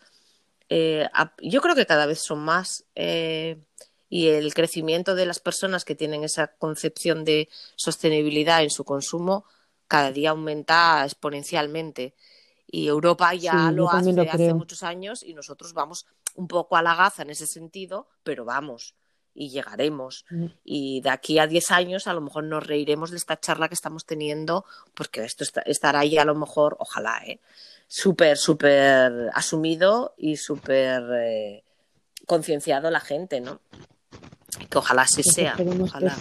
[0.70, 1.10] Eh,
[1.42, 2.86] yo creo que cada vez son más...
[2.96, 3.60] Eh,
[4.10, 9.46] y el crecimiento de las personas que tienen esa concepción de sostenibilidad en su consumo
[9.88, 12.16] cada día aumenta exponencialmente.
[12.68, 16.96] Y Europa ya lo hace hace muchos años y nosotros vamos un poco a la
[16.96, 18.96] gaza en ese sentido, pero vamos
[19.34, 20.26] y llegaremos.
[20.30, 20.46] Mm.
[20.64, 23.76] Y de aquí a 10 años a lo mejor nos reiremos de esta charla que
[23.76, 27.40] estamos teniendo, porque esto estará ahí a lo mejor, ojalá, ¿eh?
[27.88, 31.64] súper, súper asumido y súper eh,
[32.26, 33.60] concienciado la gente, ¿no?
[34.58, 35.56] Que ojalá así pues sea.
[35.82, 36.16] Ojalá.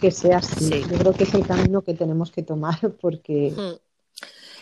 [0.00, 0.70] Que, sea así.
[0.90, 3.52] Yo creo que es el camino que tenemos que tomar porque...
[3.56, 3.80] Hmm.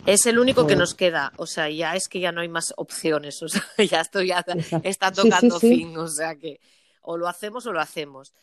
[0.06, 2.74] Es el único que nos queda, o sea, ya es que ya no hay más
[2.76, 4.44] opciones, o sea, ya esto ya
[4.82, 6.60] está tocando fin, o sea que
[7.00, 8.34] o lo hacemos o lo hacemos.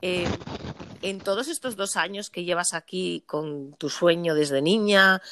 [0.00, 0.28] Eh,
[1.02, 5.22] en todos estos dos años que llevas aquí con tu sueño desde niña,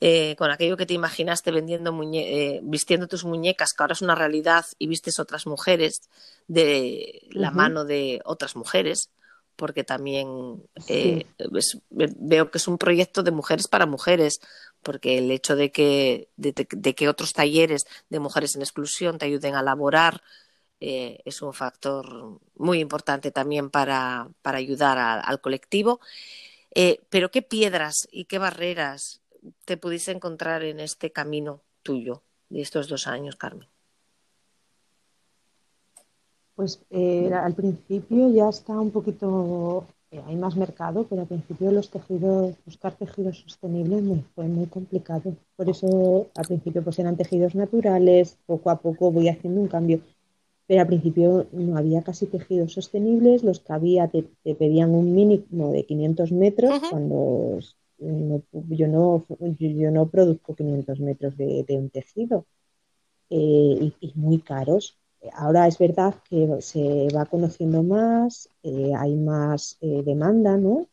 [0.00, 4.14] eh, con aquello que te imaginaste vendiendo eh, vistiendo tus muñecas, que ahora es una
[4.14, 6.10] realidad y vistes otras mujeres
[6.48, 9.10] de la mano de otras mujeres,
[9.56, 11.26] porque también eh,
[11.88, 14.40] veo que es un proyecto de mujeres para mujeres,
[14.82, 19.54] porque el hecho de que, de, que otros talleres de mujeres en exclusión te ayuden
[19.54, 20.22] a laborar
[20.80, 26.00] es un factor muy importante también para, ayudar al colectivo.
[27.08, 29.22] pero ¿qué piedras y qué barreras
[29.64, 33.68] te pudiste encontrar en este camino tuyo de estos dos años, Carmen?
[36.54, 41.72] Pues eh, al principio ya está un poquito, eh, hay más mercado, pero al principio
[41.72, 45.34] los tejidos, buscar tejidos sostenibles me fue muy complicado.
[45.56, 50.00] Por eso al principio pues eran tejidos naturales, poco a poco voy haciendo un cambio.
[50.66, 54.22] Pero al principio no había casi tejidos sostenibles, los que había te,
[54.54, 57.58] pedían un mínimo de 500 metros, cuando
[58.68, 59.26] yo, no,
[59.58, 62.46] yo, no produzco 500 metros de, un tejido
[63.30, 64.98] eh, y, muy caros.
[65.32, 70.86] Ahora es verdad que se va conociendo más, eh, hay más eh, demanda, ¿no?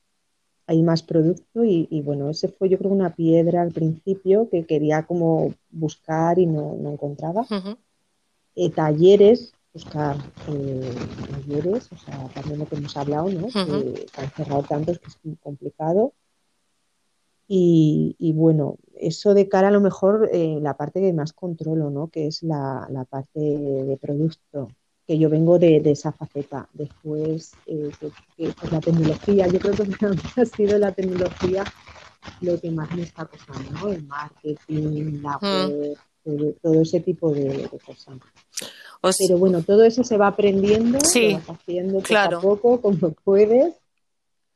[0.67, 5.03] Hay más producto y, bueno, ese fue yo creo una piedra al principio que quería
[5.03, 7.45] como buscar y no, encontraba.
[8.73, 13.47] talleres, buscar talleres, o sea, también lo que hemos hablado, ¿no?
[13.47, 16.13] Que han cerrado tantos que es muy complicado.
[17.53, 22.07] Y, bueno, eso de cara a lo mejor eh, la parte que más controlo, ¿no?
[22.07, 24.69] Que es la, parte de producto,
[25.05, 26.69] que yo vengo de, esa faceta.
[26.71, 27.91] Después, eh,
[28.37, 29.83] pues la tecnología, yo creo que
[30.41, 31.65] ha sido la tecnología
[32.39, 33.91] lo que más me está costando, ¿no?
[33.91, 35.97] El marketing, la web,
[36.61, 38.15] todo, ese tipo de, cosas.
[39.19, 43.80] Pero bueno, todo eso se va aprendiendo, se va haciendo poco a poco, como puedes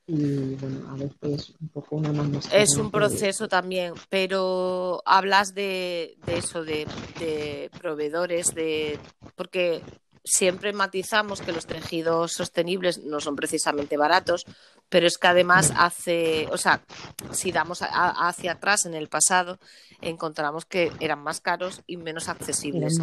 [0.08, 6.18] y bueno, a veces un poco una más Es un proceso también, pero hablas de,
[6.28, 9.00] eso, de, proveedores, de
[9.36, 9.82] porque
[10.24, 14.46] siempre matizamos que los tejidos sostenibles no son precisamente baratos,
[14.90, 16.84] pero es que además hace, o sea,
[17.32, 19.60] si damos hacia atrás en el pasado,
[20.02, 23.00] encontramos que eran más caros y menos accesibles.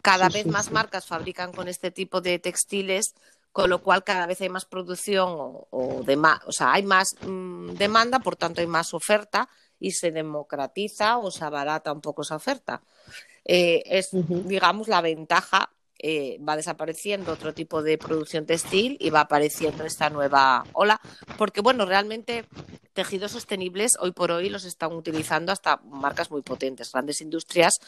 [0.00, 3.14] Cada vez más marcas fabrican con este tipo de textiles
[3.52, 6.04] con lo cual cada vez hay más producción o, o,
[6.46, 9.48] o sea, hay más mm, demanda, por tanto hay más oferta
[9.80, 12.82] y se democratiza o se abarata un poco esa oferta.
[13.44, 15.70] Eh, es, digamos, la ventaja,
[16.02, 21.00] eh, va desapareciendo otro tipo de producción textil y va apareciendo esta nueva ola,
[21.36, 22.46] porque bueno, realmente
[22.94, 27.80] tejidos sostenibles hoy por hoy los están utilizando hasta marcas muy potentes, grandes industrias,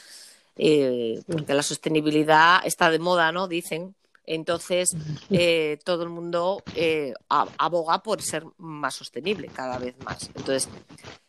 [0.56, 3.48] eh, porque la sostenibilidad está de moda, ¿no?
[3.48, 3.94] Dicen
[4.24, 4.90] entonces,
[5.30, 10.30] eh, todo el mundo eh, aboga por ser más sostenible cada vez más.
[10.34, 10.68] Entonces,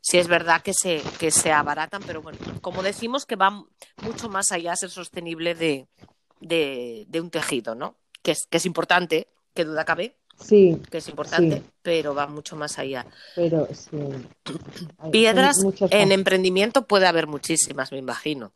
[0.01, 3.65] sí es verdad que se, que se abaratan, pero bueno, como decimos que va
[4.01, 5.87] mucho más allá ser sostenible de,
[6.39, 7.95] de, un tejido, ¿no?
[8.21, 10.15] Que es, que es importante, que duda cabe.
[10.39, 10.81] Sí.
[10.89, 13.05] Que es importante, pero va mucho más allá.
[13.35, 13.97] Pero sí.
[15.11, 15.57] Piedras
[15.91, 18.51] en emprendimiento puede haber muchísimas, me imagino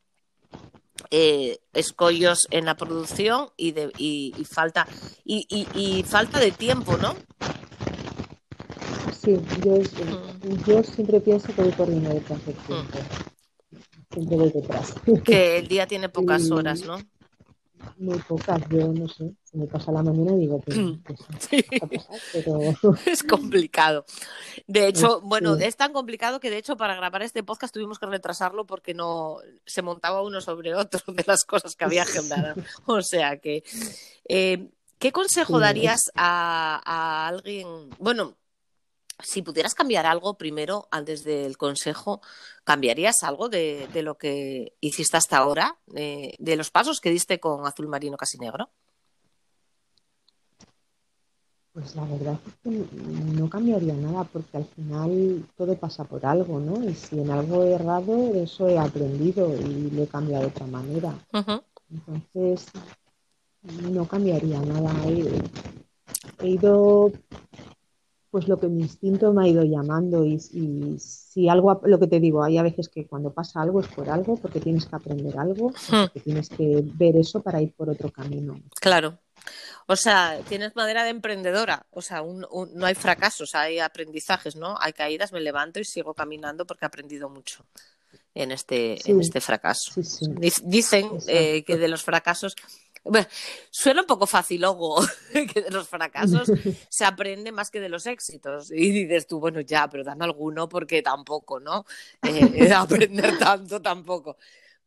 [1.12, 4.88] eh, escollos en la producción y, de, y, falta
[5.24, 7.16] y, y, falta de tiempo, ¿no?
[9.22, 10.64] Sí, yo, mm.
[10.66, 12.98] yo siempre pienso que voy corriendo detrás del tiempo.
[12.98, 14.14] Mm.
[14.14, 14.94] Siempre voy detrás.
[15.24, 16.98] Que el día tiene pocas horas, ¿no?
[17.98, 20.78] Muy pocas, yo no sé, se me pasa la mañana y digo, pues,
[21.40, 21.66] sí.
[22.34, 22.60] pero...
[23.06, 24.06] es complicado.
[24.68, 28.06] De hecho, bueno, es tan complicado que de hecho para grabar este podcast tuvimos que
[28.06, 32.56] retrasarlo porque no se montaba uno sobre otro de las cosas que había agendado.
[32.86, 33.64] o sea que,
[34.28, 34.70] eh,
[35.00, 37.68] ¿qué consejo darías a, a alguien?
[38.00, 38.38] Bueno,
[39.20, 42.22] si pudieras cambiar algo primero, antes del consejo,
[42.64, 45.78] ¿cambiarías algo de, lo que hiciste hasta ahora?
[45.88, 48.70] De, los pasos que diste con azul marino casi negro?
[51.74, 56.60] Pues la verdad es que no cambiaría nada porque al final todo pasa por algo,
[56.60, 56.84] ¿no?
[56.84, 60.66] Y si en algo he errado, eso he aprendido y lo he cambiado de otra
[60.66, 61.14] manera.
[61.90, 62.66] Entonces,
[63.62, 64.92] no cambiaría nada.
[66.40, 67.12] he ido
[68.38, 70.38] pues lo que mi instinto me ha ido llamando y,
[71.00, 74.12] si algo, lo que te digo, hay a veces que cuando pasa algo es por
[74.12, 76.02] algo, porque tienes que aprender algo, hmm.
[76.04, 78.62] porque tienes que ver eso para ir por otro camino.
[78.80, 79.18] Claro.
[79.88, 84.76] O sea, tienes madera de emprendedora, o sea, no hay fracasos, hay aprendizajes, ¿no?
[84.80, 87.66] Hay caídas, me levanto y sigo caminando porque he aprendido mucho
[88.36, 90.00] en este, en este fracaso.
[90.64, 92.56] Dicen eh, que de los fracasos
[93.70, 94.98] suena un poco facilogo
[95.54, 96.52] que de los fracasos
[96.90, 98.72] se aprende más que de los éxitos.
[98.72, 101.86] Y dices tú, bueno, ya, pero dame alguno porque tampoco, ¿no?
[102.24, 104.38] Eh, aprender tanto tampoco.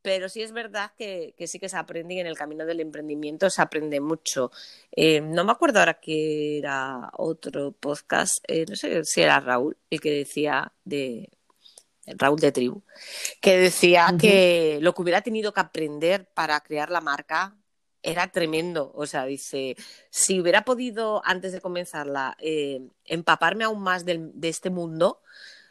[0.02, 3.50] Pero sí es verdad que, sí que se aprende y en el camino del emprendimiento
[3.50, 4.50] se aprende mucho.
[4.92, 9.76] Eh, no me acuerdo ahora que era otro podcast, eh, no sé si era Raúl,
[9.90, 11.28] el que decía de
[12.06, 12.82] Raúl de Tribu,
[13.40, 17.59] que decía que lo que hubiera tenido que aprender para crear la marca
[18.02, 18.92] era tremendo.
[18.94, 19.76] O sea, dice,
[20.10, 25.20] si hubiera podido antes de comenzarla eh, empaparme aún más de, este mundo,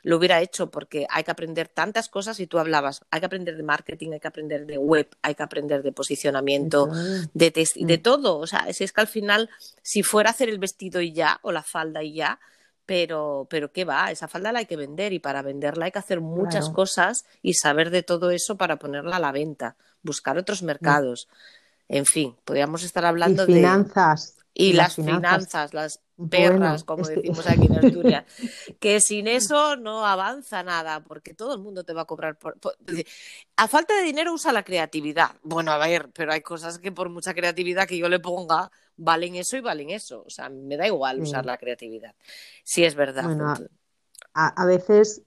[0.04, 3.58] lo hubiera hecho porque hay que aprender tantas cosas y tú hablabas, hay que aprender
[3.58, 6.90] de marketing, hay que aprender de web, hay que aprender de posicionamiento,
[7.34, 8.02] de test, de mm.
[8.02, 8.38] todo.
[8.38, 9.50] O sea, es, es que al final,
[9.82, 12.40] si fuera a hacer el vestido y ya, o la falda y ya,
[12.90, 14.10] pero, pero ¿qué va?
[14.10, 17.54] Esa falda la hay que vender y para venderla hay que hacer muchas cosas y
[17.54, 20.66] saber de todo eso para ponerla a la venta, buscar otros mm.
[20.66, 21.28] mercados.
[21.90, 24.36] En fin, podríamos estar hablando de finanzas.
[24.54, 28.26] Y, las finanzas, las perras, como decimos aquí en Asturias,
[28.80, 32.58] que sin eso no avanza nada, porque todo el mundo te va a cobrar por,
[33.56, 35.32] A falta de dinero usa la creatividad.
[35.44, 39.36] Bueno, a ver, pero hay cosas que por mucha creatividad que yo le ponga, valen
[39.36, 40.24] eso y valen eso.
[40.28, 42.14] O sea, me da igual usar la creatividad.
[42.64, 43.26] Sí, es verdad.
[44.34, 45.24] a, veces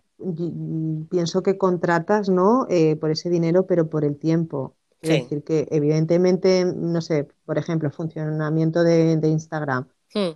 [1.10, 2.66] pienso que contratas, ¿no?
[2.68, 4.76] Eh, por ese dinero, pero por el tiempo.
[5.02, 10.30] Es decir, que evidentemente, no sé, por ejemplo, funcionamiento de, Instagram, hmm.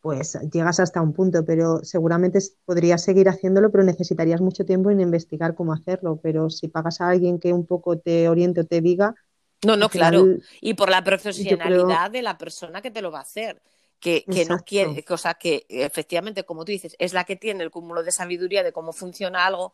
[0.00, 5.00] pues llegas hasta un punto, pero seguramente podrías seguir haciéndolo, pero necesitarías mucho tiempo en
[5.00, 6.20] investigar cómo hacerlo.
[6.22, 9.16] Pero si pagas a alguien que un poco te oriente o te diga.
[9.64, 10.24] No, no, claro.
[10.60, 13.60] Y por la profesionalidad de la persona que te lo va a hacer.
[13.98, 17.70] Que, que no quiere, cosa que efectivamente, como tú dices, es la que tiene el
[17.70, 19.72] cúmulo de sabiduría de cómo funciona algo,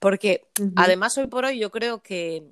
[0.00, 2.42] porque además hoy por hoy yo creo que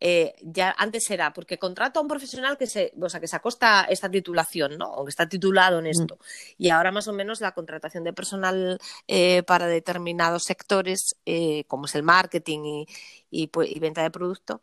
[0.00, 3.36] eh, ya antes era porque contrato a un profesional que se, o sea, que se
[3.36, 4.90] acosta esta titulación, ¿no?
[4.92, 5.88] O que está titulado en mm.
[5.88, 6.18] esto.
[6.56, 11.86] Y ahora más o menos la contratación de personal eh, para determinados sectores, eh, como
[11.86, 12.84] es el marketing
[13.30, 14.62] y, pues, y venta de producto,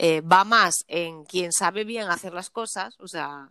[0.00, 3.50] va más en quien sabe bien hacer las cosas, o sea,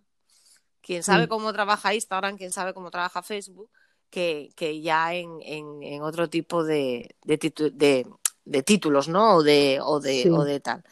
[0.81, 1.29] quien sabe mm.
[1.29, 3.69] cómo trabaja Instagram, quien sabe cómo trabaja Facebook,
[4.09, 7.37] que, que ya en, en, otro tipo de, de,
[7.73, 8.07] de
[8.65, 9.35] títulos, ¿no?
[9.37, 10.83] O de, o de, o de tal.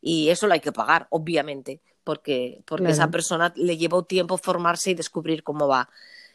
[0.00, 4.90] Y eso lo hay que pagar, obviamente, porque, porque esa persona le lleva tiempo formarse
[4.90, 5.88] y descubrir cómo va.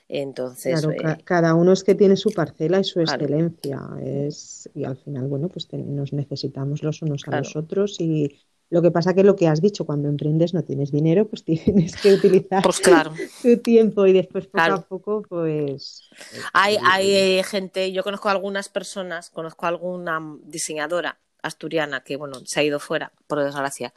[0.10, 3.82] Entonces, claro, eh, cada uno es que tiene su parcela y su excelencia.
[4.02, 8.40] Es, y al final, bueno, pues nos necesitamos los unos a los otros y
[8.70, 11.96] lo que pasa que lo que has dicho, cuando emprendes no tienes dinero, pues tienes
[11.96, 13.14] que utilizar pues claro.
[13.42, 16.10] tu tiempo y después poco a poco, pues...
[16.54, 22.18] Hay, hay eh, gente, yo conozco a algunas personas, conozco a alguna diseñadora asturiana que,
[22.18, 23.94] bueno, se ha ido fuera, por desgracia,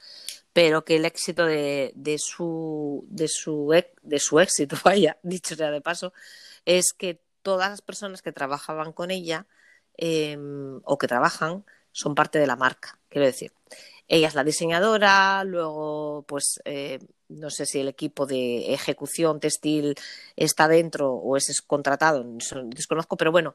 [0.53, 5.71] pero que el éxito de, de, su, de, su, de su éxito, vaya, dicho sea
[5.71, 6.13] de paso,
[6.65, 9.47] es que todas las personas que trabajaban con ella
[9.97, 13.53] em, o que trabajan son parte de la marca, quiero decir.
[14.13, 16.99] Ella es la diseñadora, luego, pues, eh,
[17.29, 19.95] no sé si el equipo de ejecución textil
[20.35, 22.27] está dentro o es contratado,
[22.65, 23.55] desconozco, pero bueno,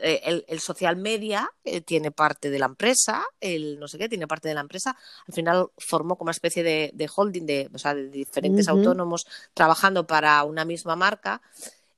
[0.00, 4.28] eh, el, social media eh, tiene parte de la empresa, el no sé qué tiene
[4.28, 4.96] parte de la empresa.
[5.26, 10.06] Al final formó como una especie de, holding de, o sea, de diferentes autónomos trabajando
[10.06, 11.42] para una misma marca.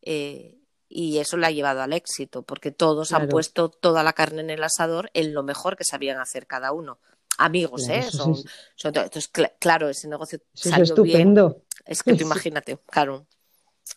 [0.01, 4.49] y eso le ha llevado al éxito, porque todos han puesto toda la carne en
[4.49, 6.99] el asador en lo mejor que sabían hacer cada uno
[7.39, 8.03] amigos, ¿eh?
[8.11, 8.37] Son,
[8.83, 11.63] entonces, claro, ese negocio salió es estupendo.
[11.85, 13.27] Es que tú imagínate, claro.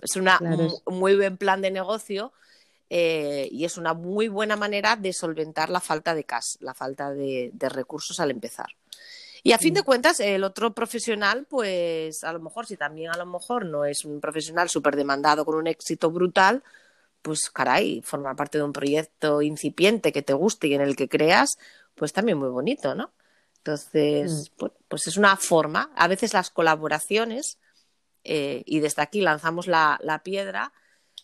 [0.02, 0.40] Es una,
[0.86, 2.34] un muy buen plan de negocio
[2.90, 7.14] eh, y es una muy buena manera de solventar la falta de cash, la falta
[7.14, 8.68] de, recursos al empezar.
[9.42, 13.18] Y a fin de cuentas, el otro profesional, pues a lo mejor, si también a
[13.18, 16.64] lo mejor no es un profesional súper demandado con un éxito brutal,
[17.22, 21.08] pues caray, formar parte de un proyecto incipiente que te guste y en el que
[21.08, 21.60] creas,
[21.94, 23.12] pues también muy bonito, ¿no?
[23.66, 24.66] Entonces, mm.
[24.88, 27.58] pues es una forma, a veces las colaboraciones,
[28.24, 30.72] eh, y desde aquí lanzamos la, piedra,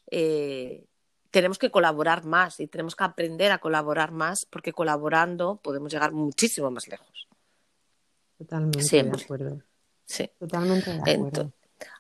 [0.10, 0.86] eh,
[1.30, 6.14] tenemos que colaborar más y tenemos que aprender a colaborar más porque colaborando podemos llegar
[6.14, 7.28] muchísimo más lejos.
[8.40, 9.62] Totalmente de acuerdo.
[10.06, 10.28] Sí.
[10.40, 11.54] Totalmente de acuerdo.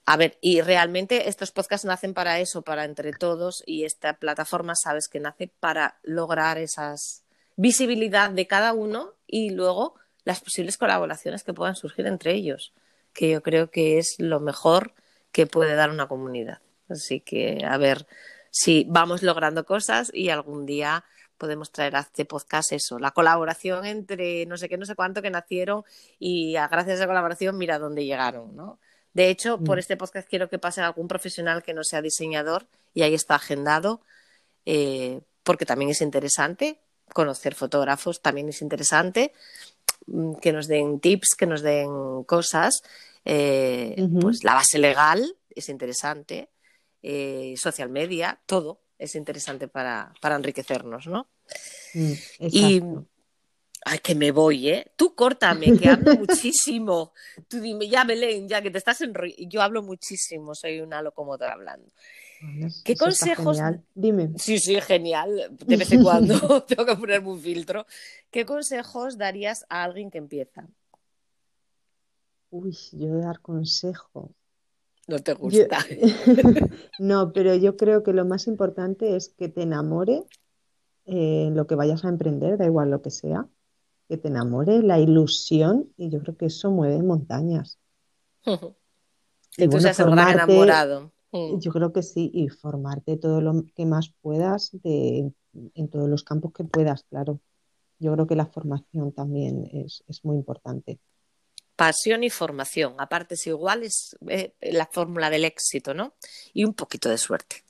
[0.08, 4.74] a ver, y realmente estos podcasts nacen para eso, para entre todos, y esta plataforma
[4.76, 7.24] sabes que nace para lograr esas
[7.56, 12.74] visibilidad de cada uno y luego las posibles colaboraciones que puedan surgir entre ellos,
[13.14, 14.94] que yo creo que es lo mejor
[15.32, 16.60] que puede dar una comunidad.
[16.90, 18.08] Así que a ver
[18.52, 21.06] si vamos logrando cosas y algún día
[21.38, 25.24] podemos traer a este podcast eso, la colaboración entre no sé qué, no sé cuánto
[25.24, 25.84] que nacieron
[26.20, 28.78] y gracias a esa colaboración mira dónde llegaron, ¿no?
[29.14, 29.80] De hecho, por mm.
[29.80, 34.02] este podcast quiero que pase algún profesional que no sea diseñador y ahí está agendado,
[34.66, 36.80] eh, porque también es interesante
[37.12, 39.34] conocer fotógrafos, también es interesante
[40.42, 42.84] que nos den tips, que nos den cosas.
[43.26, 46.50] Eh, pues la base legal es interesante,
[47.04, 51.28] eh, social media, todo es interesante para, para enriquecernos, ¿no?
[51.96, 52.82] Mm, y
[53.84, 54.92] ay, que me voy, ¿eh?
[54.96, 57.14] Tú córtame, que hablo muchísimo.
[57.48, 59.44] Tú dime, ya Belén, ya que te estás enrollando.
[59.50, 61.92] Yo hablo muchísimo, soy una locomotora hablando.
[62.84, 63.60] ¿Qué consejos?
[63.94, 64.32] Dime.
[64.38, 65.56] Sí, sí, genial.
[65.66, 67.86] De vez en cuando tengo que ponerme un filtro.
[68.30, 70.68] ¿Qué consejos darías a alguien que empieza?
[72.50, 74.34] Uy, yo dar consejo.
[75.08, 75.80] No te gusta.
[77.00, 80.24] no, pero yo creo que lo más importante es que te enamore
[81.06, 83.48] eh, lo que vayas a emprender, da igual lo que sea,
[84.08, 87.80] que te enamore la ilusión y yo creo que eso mueve montañas.
[89.58, 91.12] y, tú seas el enamorado.
[91.34, 96.24] Yo creo que sí, y formarte todo lo que más puedas de, en todos los
[96.24, 97.40] campos que puedas, claro.
[98.00, 101.00] Yo creo que la formación también es, muy importante.
[101.76, 106.14] Pasión y formación, aparte es igual, es eh, la fórmula del éxito, ¿no?
[106.54, 107.64] Y un poquito de suerte.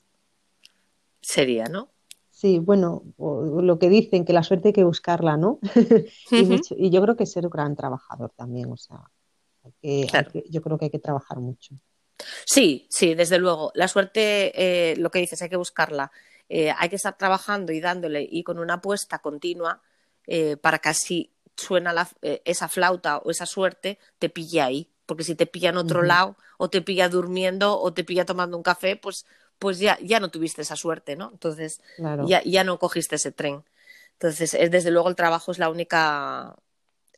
[1.20, 1.88] Sería, ¿no?
[2.30, 5.60] Sí, bueno, lo que dicen, que la suerte hay que buscarla, ¿no?
[6.32, 9.08] y, yo creo que ser un gran trabajador también, o sea,
[9.82, 11.76] yo creo que hay que trabajar mucho.
[12.44, 13.72] Sí, sí, desde luego.
[13.74, 16.12] La suerte, eh, lo que dices, hay que buscarla.
[16.48, 19.80] Eh, hay que estar trabajando y dándole y con una apuesta continua
[20.26, 24.88] eh, para que así suena esa flauta o esa suerte, te pille ahí.
[25.06, 28.56] Porque si te pilla en otro lado, o te pilla durmiendo, o te pilla tomando
[28.56, 29.26] un café, pues,
[29.58, 31.30] pues ya, ya no tuviste esa suerte, ¿no?
[31.32, 31.80] Entonces,
[32.26, 33.64] ya, ya no cogiste ese tren.
[34.14, 36.56] Entonces, es, desde luego el trabajo es la única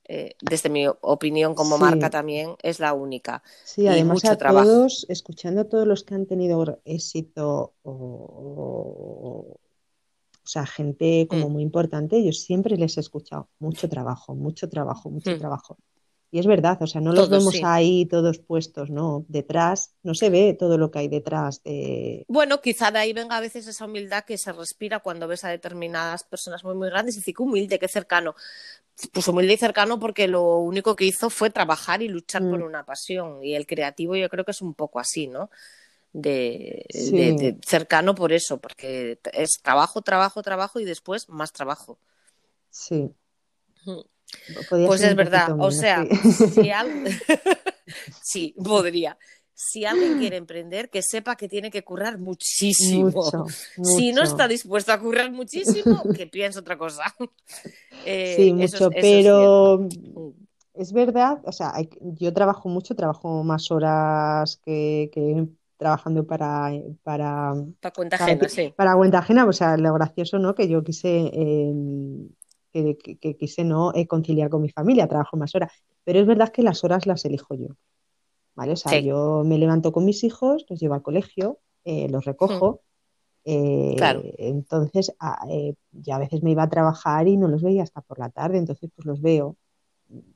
[0.07, 3.43] eh, desde mi opinión como marca también, es la única.
[3.65, 9.59] Sí, además a todos, escuchando a todos los que han tenido éxito o,
[10.45, 11.53] sea, gente como mm.
[11.53, 15.39] muy importante, yo siempre les he escuchado mucho trabajo, mucho trabajo, mucho mm.
[15.39, 15.79] trabajo.
[16.35, 19.25] Y es verdad, o sea, no los vemos ahí todos puestos, ¿no?
[19.29, 22.25] Detrás, no se ve todo lo que hay detrás de...
[22.27, 25.49] Bueno, quizá de ahí venga a veces esa humildad que se respira cuando ves a
[25.49, 28.35] determinadas personas muy, muy grandes y decir, humilde, qué cercano.
[29.13, 32.65] Pues humilde y cercano porque lo único que hizo fue trabajar y luchar por mm.
[32.65, 33.43] una pasión.
[33.43, 35.51] Y el creativo yo creo que es un poco así, ¿no?
[36.13, 36.87] De,
[37.67, 41.99] cercano por eso, porque es trabajo, trabajo, trabajo y después más trabajo.
[42.71, 43.11] Sí.
[44.69, 46.71] Pues es verdad, o sea, si
[48.23, 49.19] sí, podría.
[49.55, 53.13] Si alguien quiere emprender, que sepa que tiene que currar muchísimo.
[53.83, 57.05] Si no está dispuesto a currar muchísimo, que piense otra cosa.
[58.07, 59.89] Eh, sí, mucho, pero
[60.75, 65.11] es, verdad, o sea, yo trabajo mucho, trabajo más horas que,
[65.79, 66.71] trabajando para
[67.03, 68.75] para, para cuenta ajena, sí.
[68.77, 70.55] Para cuenta ajena, o sea, lo gracioso, ¿no?
[70.55, 72.29] Que yo quise em,
[72.75, 75.73] que, quise no eh, conciliar con mi familia, trabajo más horas.
[76.05, 77.69] Pero es verdad que las horas las elijo yo.
[78.55, 78.73] ¿Vale?
[78.73, 82.81] O sea, yo me levanto con mis hijos, los llevo al colegio, eh, los recojo.
[83.45, 83.97] Eh,
[84.39, 85.47] entonces, a,
[85.93, 88.59] ya a veces me iba a trabajar y no los veía hasta por la tarde,
[88.59, 89.57] entonces pues los veo.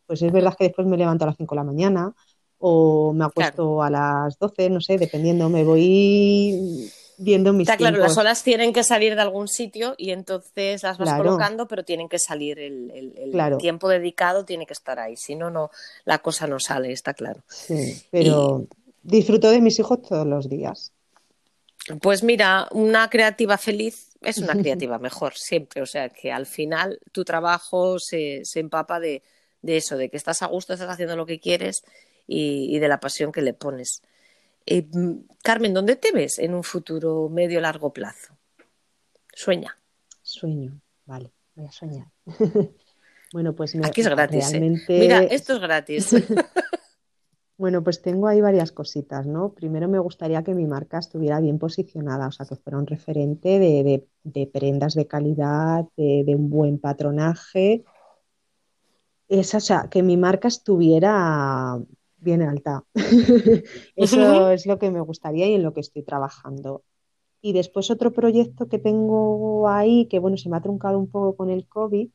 [0.06, 2.14] Pues es verdad que después me levanto a las 5 de la mañana
[2.58, 7.98] o me acuesto a las 12, no sé, dependiendo, me voy viendo mis Está claro,
[7.98, 12.08] las olas tienen que salir de algún sitio y entonces las vas colocando, pero tienen
[12.08, 13.12] que salir, el,
[13.58, 15.70] tiempo dedicado tiene que estar ahí, si no, no,
[16.04, 17.42] la cosa no sale, está claro.
[17.48, 18.66] Sí, pero
[19.02, 20.92] disfruto de mis hijos todos los días.
[22.02, 25.82] Pues mira, una creativa feliz es una creativa mejor, siempre.
[25.82, 29.22] O sea, que al final tu trabajo se, empapa de,
[29.62, 31.82] eso, de que estás a gusto, estás haciendo lo que quieres
[32.26, 34.02] y, de la pasión que le pones.
[34.70, 34.86] Eh,
[35.42, 38.36] Carmen, ¿dónde te ves en un futuro medio largo plazo?
[39.32, 39.78] Sueña.
[40.20, 42.08] Sueño, vale, voy a soñar.
[43.32, 44.52] bueno, pues aquí es gratis.
[44.52, 44.60] ¿eh?
[44.88, 46.14] Mira, esto es gratis.
[47.60, 49.52] Bueno, pues tengo ahí varias cositas, ¿no?
[49.52, 53.58] Primero me gustaría que mi marca estuviera bien posicionada, o sea, que fuera un referente
[53.58, 57.84] de, prendas de calidad, de, un buen patronaje.
[59.26, 61.80] Es, o sea, que mi marca estuviera
[62.18, 62.84] bien alta.
[63.96, 66.82] Eso es lo que me gustaría y en lo que estoy trabajando.
[67.40, 71.36] Y después otro proyecto que tengo ahí, que bueno, se me ha truncado un poco
[71.36, 72.08] con el COVID,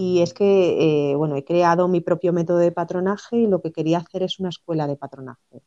[0.00, 3.72] y es que, eh, bueno, he creado mi propio método de patronaje y lo que
[3.72, 5.60] quería hacer es una escuela de patronaje.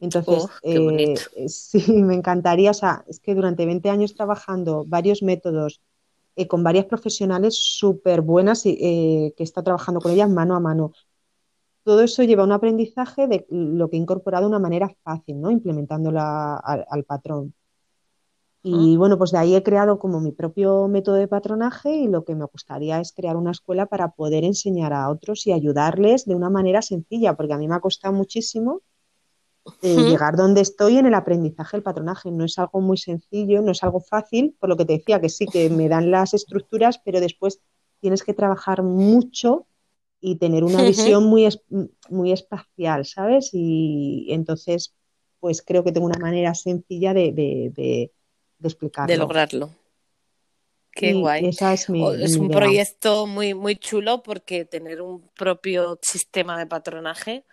[0.00, 1.14] Entonces, oh, eh,
[1.46, 5.80] sí, me encantaría, o sea, es que durante 20 años trabajando varios métodos
[6.34, 10.92] eh, con varias profesionales súper buenas y que estado trabajando con ellas mano a mano.
[11.90, 15.40] Todo eso lleva a un aprendizaje de lo que he incorporado de una manera fácil,
[15.40, 15.50] ¿no?
[15.50, 17.52] Implementándola al patrón.
[18.62, 22.24] Y bueno, pues de ahí he creado como mi propio método de patronaje y lo
[22.24, 26.36] que me gustaría es crear una escuela para poder enseñar a otros y ayudarles de
[26.36, 28.82] una manera sencilla, porque a mí me ha costado muchísimo
[29.82, 32.30] eh, llegar donde estoy en el aprendizaje del patronaje.
[32.30, 35.28] No es algo muy sencillo, no es algo fácil, por lo que te decía que
[35.28, 37.60] sí, que me dan las estructuras, pero después
[37.98, 39.66] tienes que trabajar mucho
[40.20, 41.48] y tener una visión muy,
[42.08, 43.50] muy espacial, ¿sabes?
[43.52, 44.94] Y entonces,
[45.38, 48.12] pues creo que tengo una manera sencilla de
[48.60, 49.12] de explicarlo.
[49.12, 49.70] De lograrlo.
[50.92, 51.46] Qué guay.
[51.46, 57.44] es, un proyecto muy, muy chulo porque tener un propio sistema de patronaje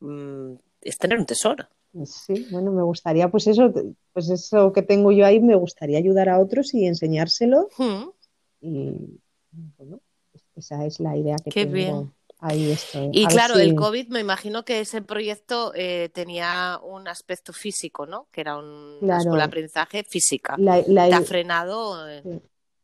[0.00, 1.66] mm, es tener un tesoro.
[2.04, 3.72] Sí, bueno, me gustaría, pues eso,
[4.12, 7.68] pues eso que tengo yo ahí, me gustaría ayudar a otros y enseñárselo.
[7.78, 8.08] Hmm.
[8.60, 9.20] Y
[9.78, 10.00] bueno,
[10.56, 11.72] esa es la idea que Qué tengo.
[11.74, 12.12] Bien.
[12.38, 13.10] Ahí estoy.
[13.12, 18.28] Y claro, el COVID, me imagino que ese proyecto eh, tenía un aspecto físico, ¿no?
[18.30, 20.54] Que era un, una escuela de aprendizaje física.
[20.58, 22.08] La, ¿Te ha frenado?
[22.08, 22.22] Eh.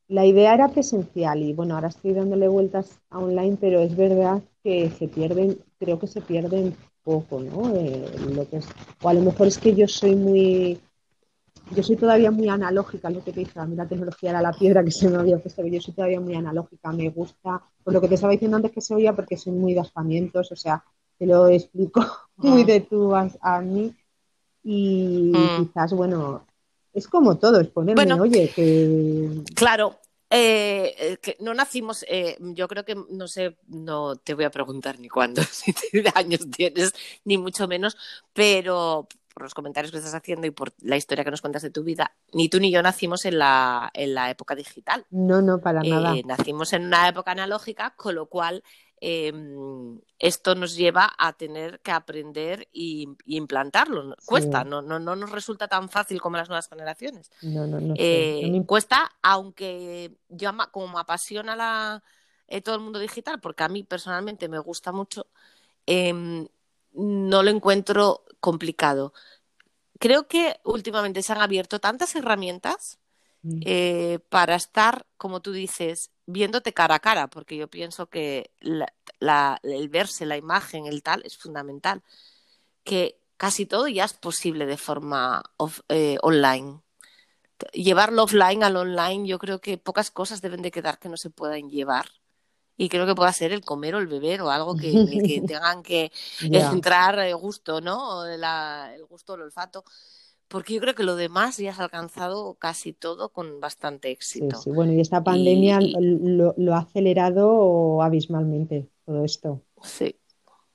[0.08, 4.42] La idea era presencial y bueno, ahora estoy dándole vueltas a online, pero es verdad
[4.62, 7.74] que se pierden, creo que se pierden poco, ¿no?
[7.74, 8.68] Eh, lo que es,
[9.02, 10.80] o a lo mejor es que yo soy muy
[11.74, 14.52] yo soy todavía muy analógica, lo que te dije, a mí la tecnología era la
[14.52, 18.00] piedra que se me había puesto, yo soy todavía muy analógica, me gusta, por lo
[18.00, 20.84] que te estaba diciendo antes que se oía, porque soy muy de asfamientos, o sea,
[21.18, 22.04] te lo explico
[22.36, 23.94] muy de tú a, mí
[24.62, 25.66] y mm.
[25.66, 26.44] quizás, bueno,
[26.92, 29.42] es como todo, es ponerme, oye, que...
[29.54, 29.96] Claro,
[30.34, 34.50] eh, eh, que no nacimos, eh, yo creo que no sé, no te voy a
[34.50, 35.74] preguntar ni cuándo, si
[36.14, 36.94] años tienes,
[37.24, 37.98] ni mucho menos,
[38.32, 41.70] pero por los comentarios que estás haciendo y por la historia que nos cuentas de
[41.70, 45.06] tu vida, ni tú ni yo nacimos en la, en la época digital.
[45.10, 46.14] No, no, para nada.
[46.24, 48.62] Nacimos en una época analógica, con lo cual
[49.00, 54.14] em, esto nos lleva a tener que aprender y, implantarlo.
[54.24, 57.30] Cuesta, no, no, no nos resulta tan fácil como las nuevas generaciones.
[57.42, 58.66] No, no, no.
[58.66, 62.02] Cuesta, aunque yo como me apasiona la,
[62.60, 65.26] todo el mundo digital, porque a mí personalmente me gusta mucho.
[65.86, 66.46] Em,
[66.94, 69.12] no lo encuentro complicado.
[69.98, 72.98] Creo que últimamente se han abierto tantas herramientas
[73.42, 73.60] mm.
[73.64, 79.88] eh, para estar, como tú dices, viéndote cara a cara, porque yo pienso que el
[79.88, 82.02] verse, la imagen, el tal, es fundamental.
[82.84, 85.42] Que casi todo ya es posible de forma
[85.88, 86.80] eh, online.
[87.72, 91.30] Llevarlo offline al online, yo creo que pocas cosas deben de quedar que no se
[91.30, 92.06] puedan llevar
[92.76, 95.82] y creo que pueda ser el comer o el beber o algo que, que tengan
[95.82, 96.10] que
[96.40, 98.24] entrar el gusto, ¿no?
[98.26, 99.84] el gusto, el olfato.
[100.48, 104.58] Porque yo creo que lo demás ya has alcanzado casi todo con bastante éxito.
[104.58, 104.70] Sí, sí.
[104.70, 109.62] bueno, y esta pandemia Lo, lo, ha acelerado abismalmente todo esto.
[109.82, 110.14] Sí,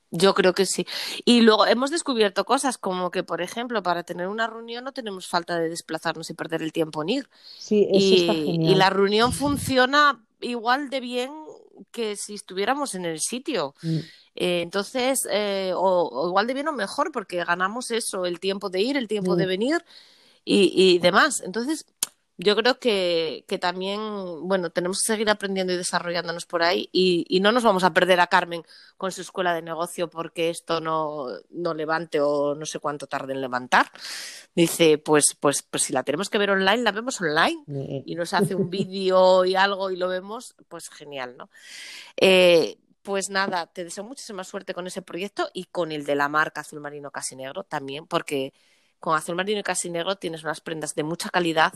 [0.09, 0.87] yo creo que sí.
[1.25, 5.27] Y luego hemos descubierto cosas como que, por ejemplo, para tener una reunión no tenemos
[5.27, 7.29] falta de desplazarnos y perder el tiempo en ir.
[7.57, 8.71] Sí, eso y, está genial.
[8.71, 11.31] y la reunión funciona igual de bien
[11.91, 13.73] que si estuviéramos en el sitio.
[13.81, 13.97] Mm.
[14.35, 18.81] Eh, entonces, eh, o, igual de bien o mejor, porque ganamos eso, el tiempo de
[18.81, 19.49] ir, el tiempo de mm.
[19.49, 19.85] venir
[20.45, 21.41] y, demás.
[21.43, 21.85] Entonces,
[22.37, 23.99] yo creo que, que, también,
[24.47, 27.93] bueno, tenemos que seguir aprendiendo y desarrollándonos por ahí y, y, no nos vamos a
[27.93, 28.63] perder a Carmen
[28.95, 33.33] con su escuela de negocio porque esto no, no levante o no sé cuánto tarde
[33.33, 33.87] en levantar.
[34.55, 37.63] Dice, pues, pues, pues si la tenemos que ver online, la vemos online
[38.05, 41.49] y nos hace un vídeo y algo y lo vemos, pues genial, ¿no?
[42.17, 46.27] Eh, pues nada, te deseo muchísima suerte con ese proyecto y con el de la
[46.27, 48.53] marca Azul Marino Casi Negro también, porque
[48.99, 51.73] con Azul Marino y Casi Negro tienes unas prendas de mucha calidad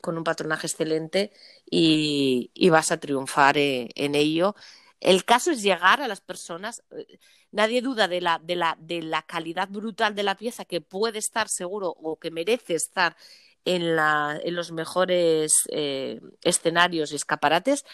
[0.00, 1.32] con un patronaje excelente
[1.70, 4.54] y, vas a triunfar eh, en ello.
[5.00, 6.82] El caso es llegar a las personas.
[6.90, 7.18] Eh,
[7.52, 11.18] nadie duda de la, de, la, de la calidad brutal de la pieza que puede
[11.18, 13.16] estar seguro o que merece estar
[13.64, 17.84] en, la, en los mejores eh, escenarios y escaparates,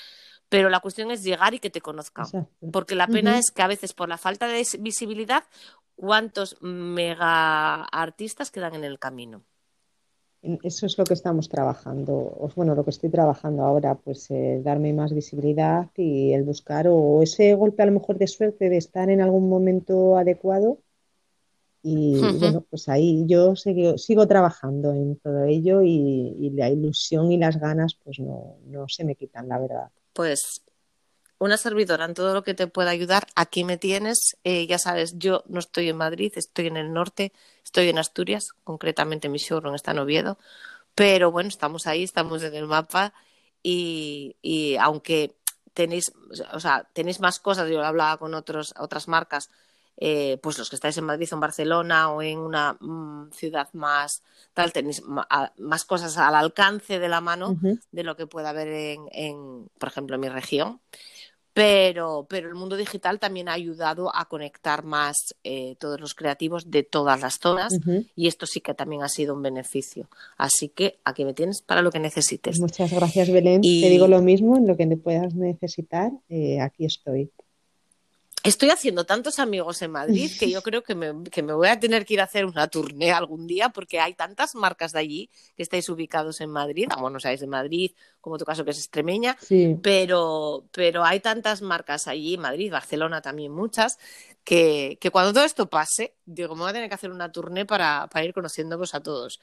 [0.48, 2.26] pero la cuestión es llegar y que te conozcan.
[2.72, 5.44] Porque la pena es que a veces por la falta de visibilidad,
[5.96, 9.42] ¿cuántos mega artistas quedan en el camino?
[10.62, 14.92] Eso es lo que estamos trabajando, bueno, lo que estoy trabajando ahora, pues eh, darme
[14.92, 19.09] más visibilidad y el buscar o ese golpe a lo mejor de suerte de estar
[19.09, 20.78] en algún momento adecuado.
[21.82, 27.30] Y bueno, pues ahí yo sigo, sigo, trabajando en todo ello y, y, la ilusión
[27.30, 29.90] y las ganas pues no, no se me quitan, la verdad.
[30.14, 30.62] Pues
[31.45, 34.38] una servidora en todo lo que te pueda ayudar, aquí me tienes.
[34.45, 37.32] Eh, ya sabes, yo no estoy en Madrid, estoy en el norte,
[37.62, 40.38] estoy en Asturias, concretamente mi showroom está en Oviedo,
[40.95, 43.12] pero bueno, estamos ahí, estamos en el mapa
[43.62, 45.36] y, y aunque
[45.74, 46.12] tenéis,
[46.55, 49.51] o sea, tenéis más cosas, yo hablaba con otros, otras marcas,
[49.99, 53.68] eh, pues los que estáis en Madrid o en Barcelona o en una mm, ciudad
[53.74, 54.22] más
[54.55, 55.03] tal, tenéis
[55.59, 57.59] más cosas al alcance de la mano
[57.92, 60.80] de lo que pueda haber en, en, por ejemplo, en mi región
[61.55, 66.68] pero, pero el mundo digital también ha ayudado a conectar más eh, todos los creativos
[66.70, 67.72] de todas las zonas
[68.16, 70.09] y esto sí que también ha sido un beneficio.
[70.36, 72.59] Así que aquí me tienes para lo que necesites.
[72.59, 73.62] Muchas gracias, Belén.
[73.62, 77.30] Te digo lo mismo, en lo que puedas necesitar, eh, aquí estoy.
[78.45, 81.80] Estoy haciendo tantos amigos en Madrid que yo creo que me, que me, voy a
[81.80, 85.30] tener que ir a hacer una tournée algún día porque hay tantas marcas de allí
[85.57, 88.78] que estáis ubicados en Madrid, como no sabéis de Madrid, como tu caso que es
[88.78, 89.36] extremeña,
[89.82, 93.99] pero, pero hay tantas marcas allí, Madrid, Barcelona también muchas,
[94.45, 97.64] que, que, cuando todo esto pase, digo, me voy a tener que hacer una tournée
[97.64, 99.40] para, para ir conociéndoos a todos.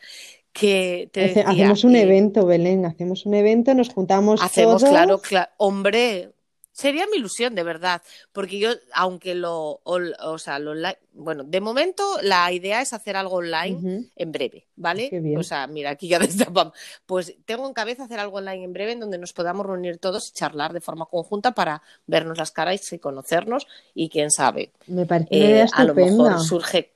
[0.53, 1.09] Que
[1.45, 6.33] hacemos un evento, Belén, hacemos un evento, nos juntamos hacemos, claro, claro, hombre,
[6.73, 8.01] Sería mi ilusión, de verdad,
[8.31, 13.17] porque yo, aunque lo, o, sea, lo online, bueno, de momento la idea es hacer
[13.17, 15.35] algo online en breve, ¿vale?
[15.37, 16.73] O sea, mira, aquí ya destapamos.
[17.05, 20.29] Pues tengo en cabeza hacer algo online en breve en donde nos podamos reunir todos
[20.29, 24.71] y charlar de forma conjunta para vernos las caras y conocernos y quién sabe.
[24.87, 26.93] Me parece eh, A lo mejor surge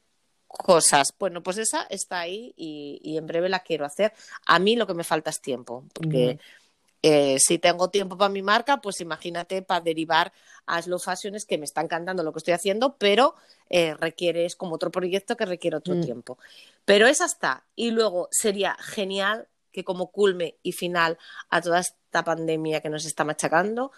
[0.47, 1.13] cosas.
[1.19, 4.13] Bueno, pues esa está ahí y, en breve la quiero hacer.
[4.45, 6.39] A mí lo que me falta es tiempo, porque...
[7.01, 10.33] Eh, si tengo tiempo para mi marca, pues imagínate para derivar
[10.65, 13.35] a Slow Fashions que me está encantando lo que estoy haciendo, pero
[13.69, 16.01] eh, requiere, es como otro proyecto que requiere otro mm.
[16.01, 16.39] tiempo.
[16.83, 17.63] Pero esa está.
[17.75, 21.19] Y luego sería genial que como culme y final
[21.49, 23.91] a toda esta pandemia que nos está machacando,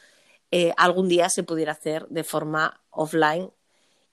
[0.52, 3.52] eh, algún día se pudiera hacer de forma offline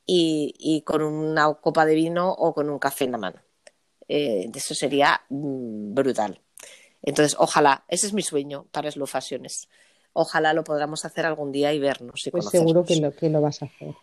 [0.07, 3.41] y, con una copa de vino o con un café en la mano.
[4.07, 6.44] eso sería mm, brutal.
[7.05, 9.69] Entonces, ojalá, ese es mi sueño para Slow Fashions.
[10.15, 13.41] Ojalá lo podamos hacer algún día y vernos y pues seguro que lo, que lo
[13.41, 13.95] vas a hacer.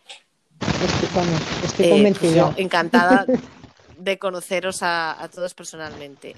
[1.64, 2.54] Estoy, eh, convencida.
[2.56, 3.26] encantada
[3.98, 6.36] de conoceros a, todos personalmente.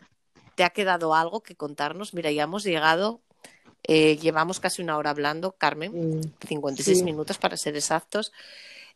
[0.55, 2.15] ¿Te ha quedado algo que contarnos?
[2.15, 3.21] Mira, ya hemos llegado,
[3.83, 8.33] eh, llevamos casi una hora hablando, Carmen, 56 minutos para ser exactos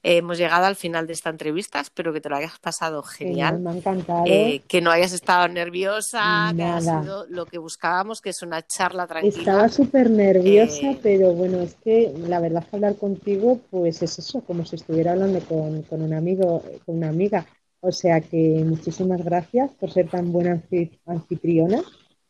[0.03, 3.61] hemos llegado al final de esta entrevista, espero que te lo hayas pasado genial.
[3.61, 4.25] me ha encantado.
[4.27, 8.63] Eh, que no hayas estado nerviosa, que ha sido lo que buscábamos, que es una
[8.67, 9.39] charla tranquila.
[9.39, 14.19] Estaba súper nerviosa, eh, pero bueno, es que la verdad que hablar contigo, pues es
[14.19, 17.47] eso, como si estuviera hablando con, un amigo, con una amiga.
[17.81, 20.61] O sea que muchísimas gracias por ser tan buena
[21.07, 21.83] anfitriona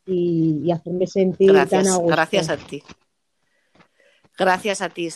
[0.05, 2.07] y, hacerme sentir tan a gusto.
[2.07, 2.83] Gracias a ti.
[4.39, 5.09] Gracias a ti.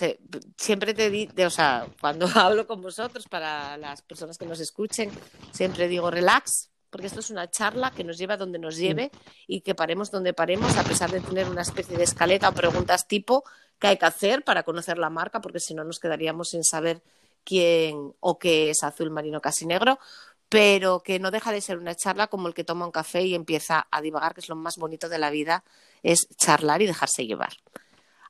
[0.57, 5.13] Siempre te digo, o sea, cuando hablo con vosotros, para las personas que nos escuchen,
[5.53, 9.13] siempre digo relax, porque esto es una charla que nos lleva donde nos lleve
[9.47, 13.07] y que paremos donde paremos, a pesar de tener una especie de escaleta o preguntas
[13.07, 13.45] tipo
[13.79, 17.01] qué hay que hacer para conocer la marca, porque si no nos quedaríamos sin saber
[17.45, 20.01] quién o qué es azul marino casi negro,
[20.49, 23.37] pero que no deja de ser una charla como el que toma un café y
[23.37, 25.63] empieza a divagar, que es lo más bonito de la vida,
[26.03, 27.53] es charlar y dejarse llevar.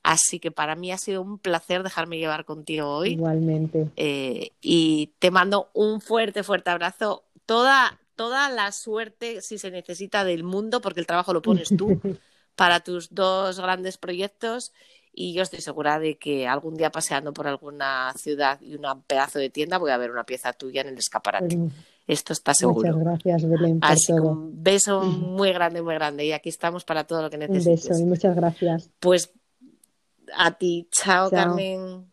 [0.02, 3.12] Así que para mí ha sido un placer dejarme llevar contigo hoy.
[3.12, 3.88] Igualmente.
[3.96, 7.24] Eh, y te mando un fuerte, fuerte abrazo.
[7.46, 12.00] Toda, toda la suerte, si se necesita, del mundo, porque el trabajo lo pones tú,
[12.56, 14.72] para tus dos grandes proyectos
[15.14, 19.38] y yo estoy segura de que algún día paseando por alguna ciudad y un pedazo
[19.38, 21.58] de tienda voy a ver una pieza tuya en el escaparate.
[22.06, 22.96] Esto está seguro.
[22.96, 24.30] Muchas gracias, Belén, por Así todo.
[24.30, 26.24] un beso muy grande, muy grande.
[26.24, 27.84] Y aquí estamos para todo lo que necesites.
[27.84, 28.90] Un beso y muchas gracias.
[28.98, 29.30] Pues
[30.36, 30.88] a ti.
[30.90, 32.12] Chao, Carmen.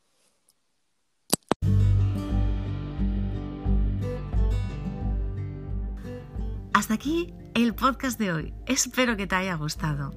[6.74, 8.53] Hasta aquí el podcast de hoy.
[8.65, 10.15] Espero que te haya gustado.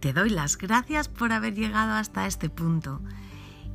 [0.00, 3.02] Te doy las gracias por haber llegado hasta este punto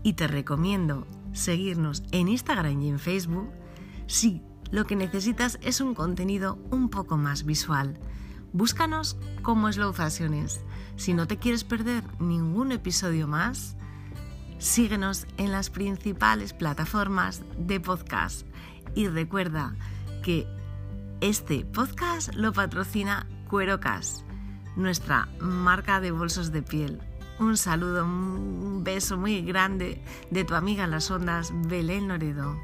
[0.04, 3.52] y te recomiendo seguirnos en Instagram y en Facebook
[4.08, 4.42] si
[4.72, 8.00] lo que necesitas es un contenido un poco más visual.
[8.52, 10.62] Búscanos como Slow Fashions.
[10.98, 13.76] Si no te quieres perder ningún episodio más,
[14.58, 18.46] síguenos en las principales plataformas de podcast
[18.96, 19.76] y recuerda
[20.24, 20.48] que
[21.22, 24.26] este podcast lo patrocina Cuerocas
[24.78, 27.00] nuestra marca de bolsos de piel.
[27.40, 32.58] Un saludo, un beso muy grande de tu amiga en las ondas, Belén Loredo.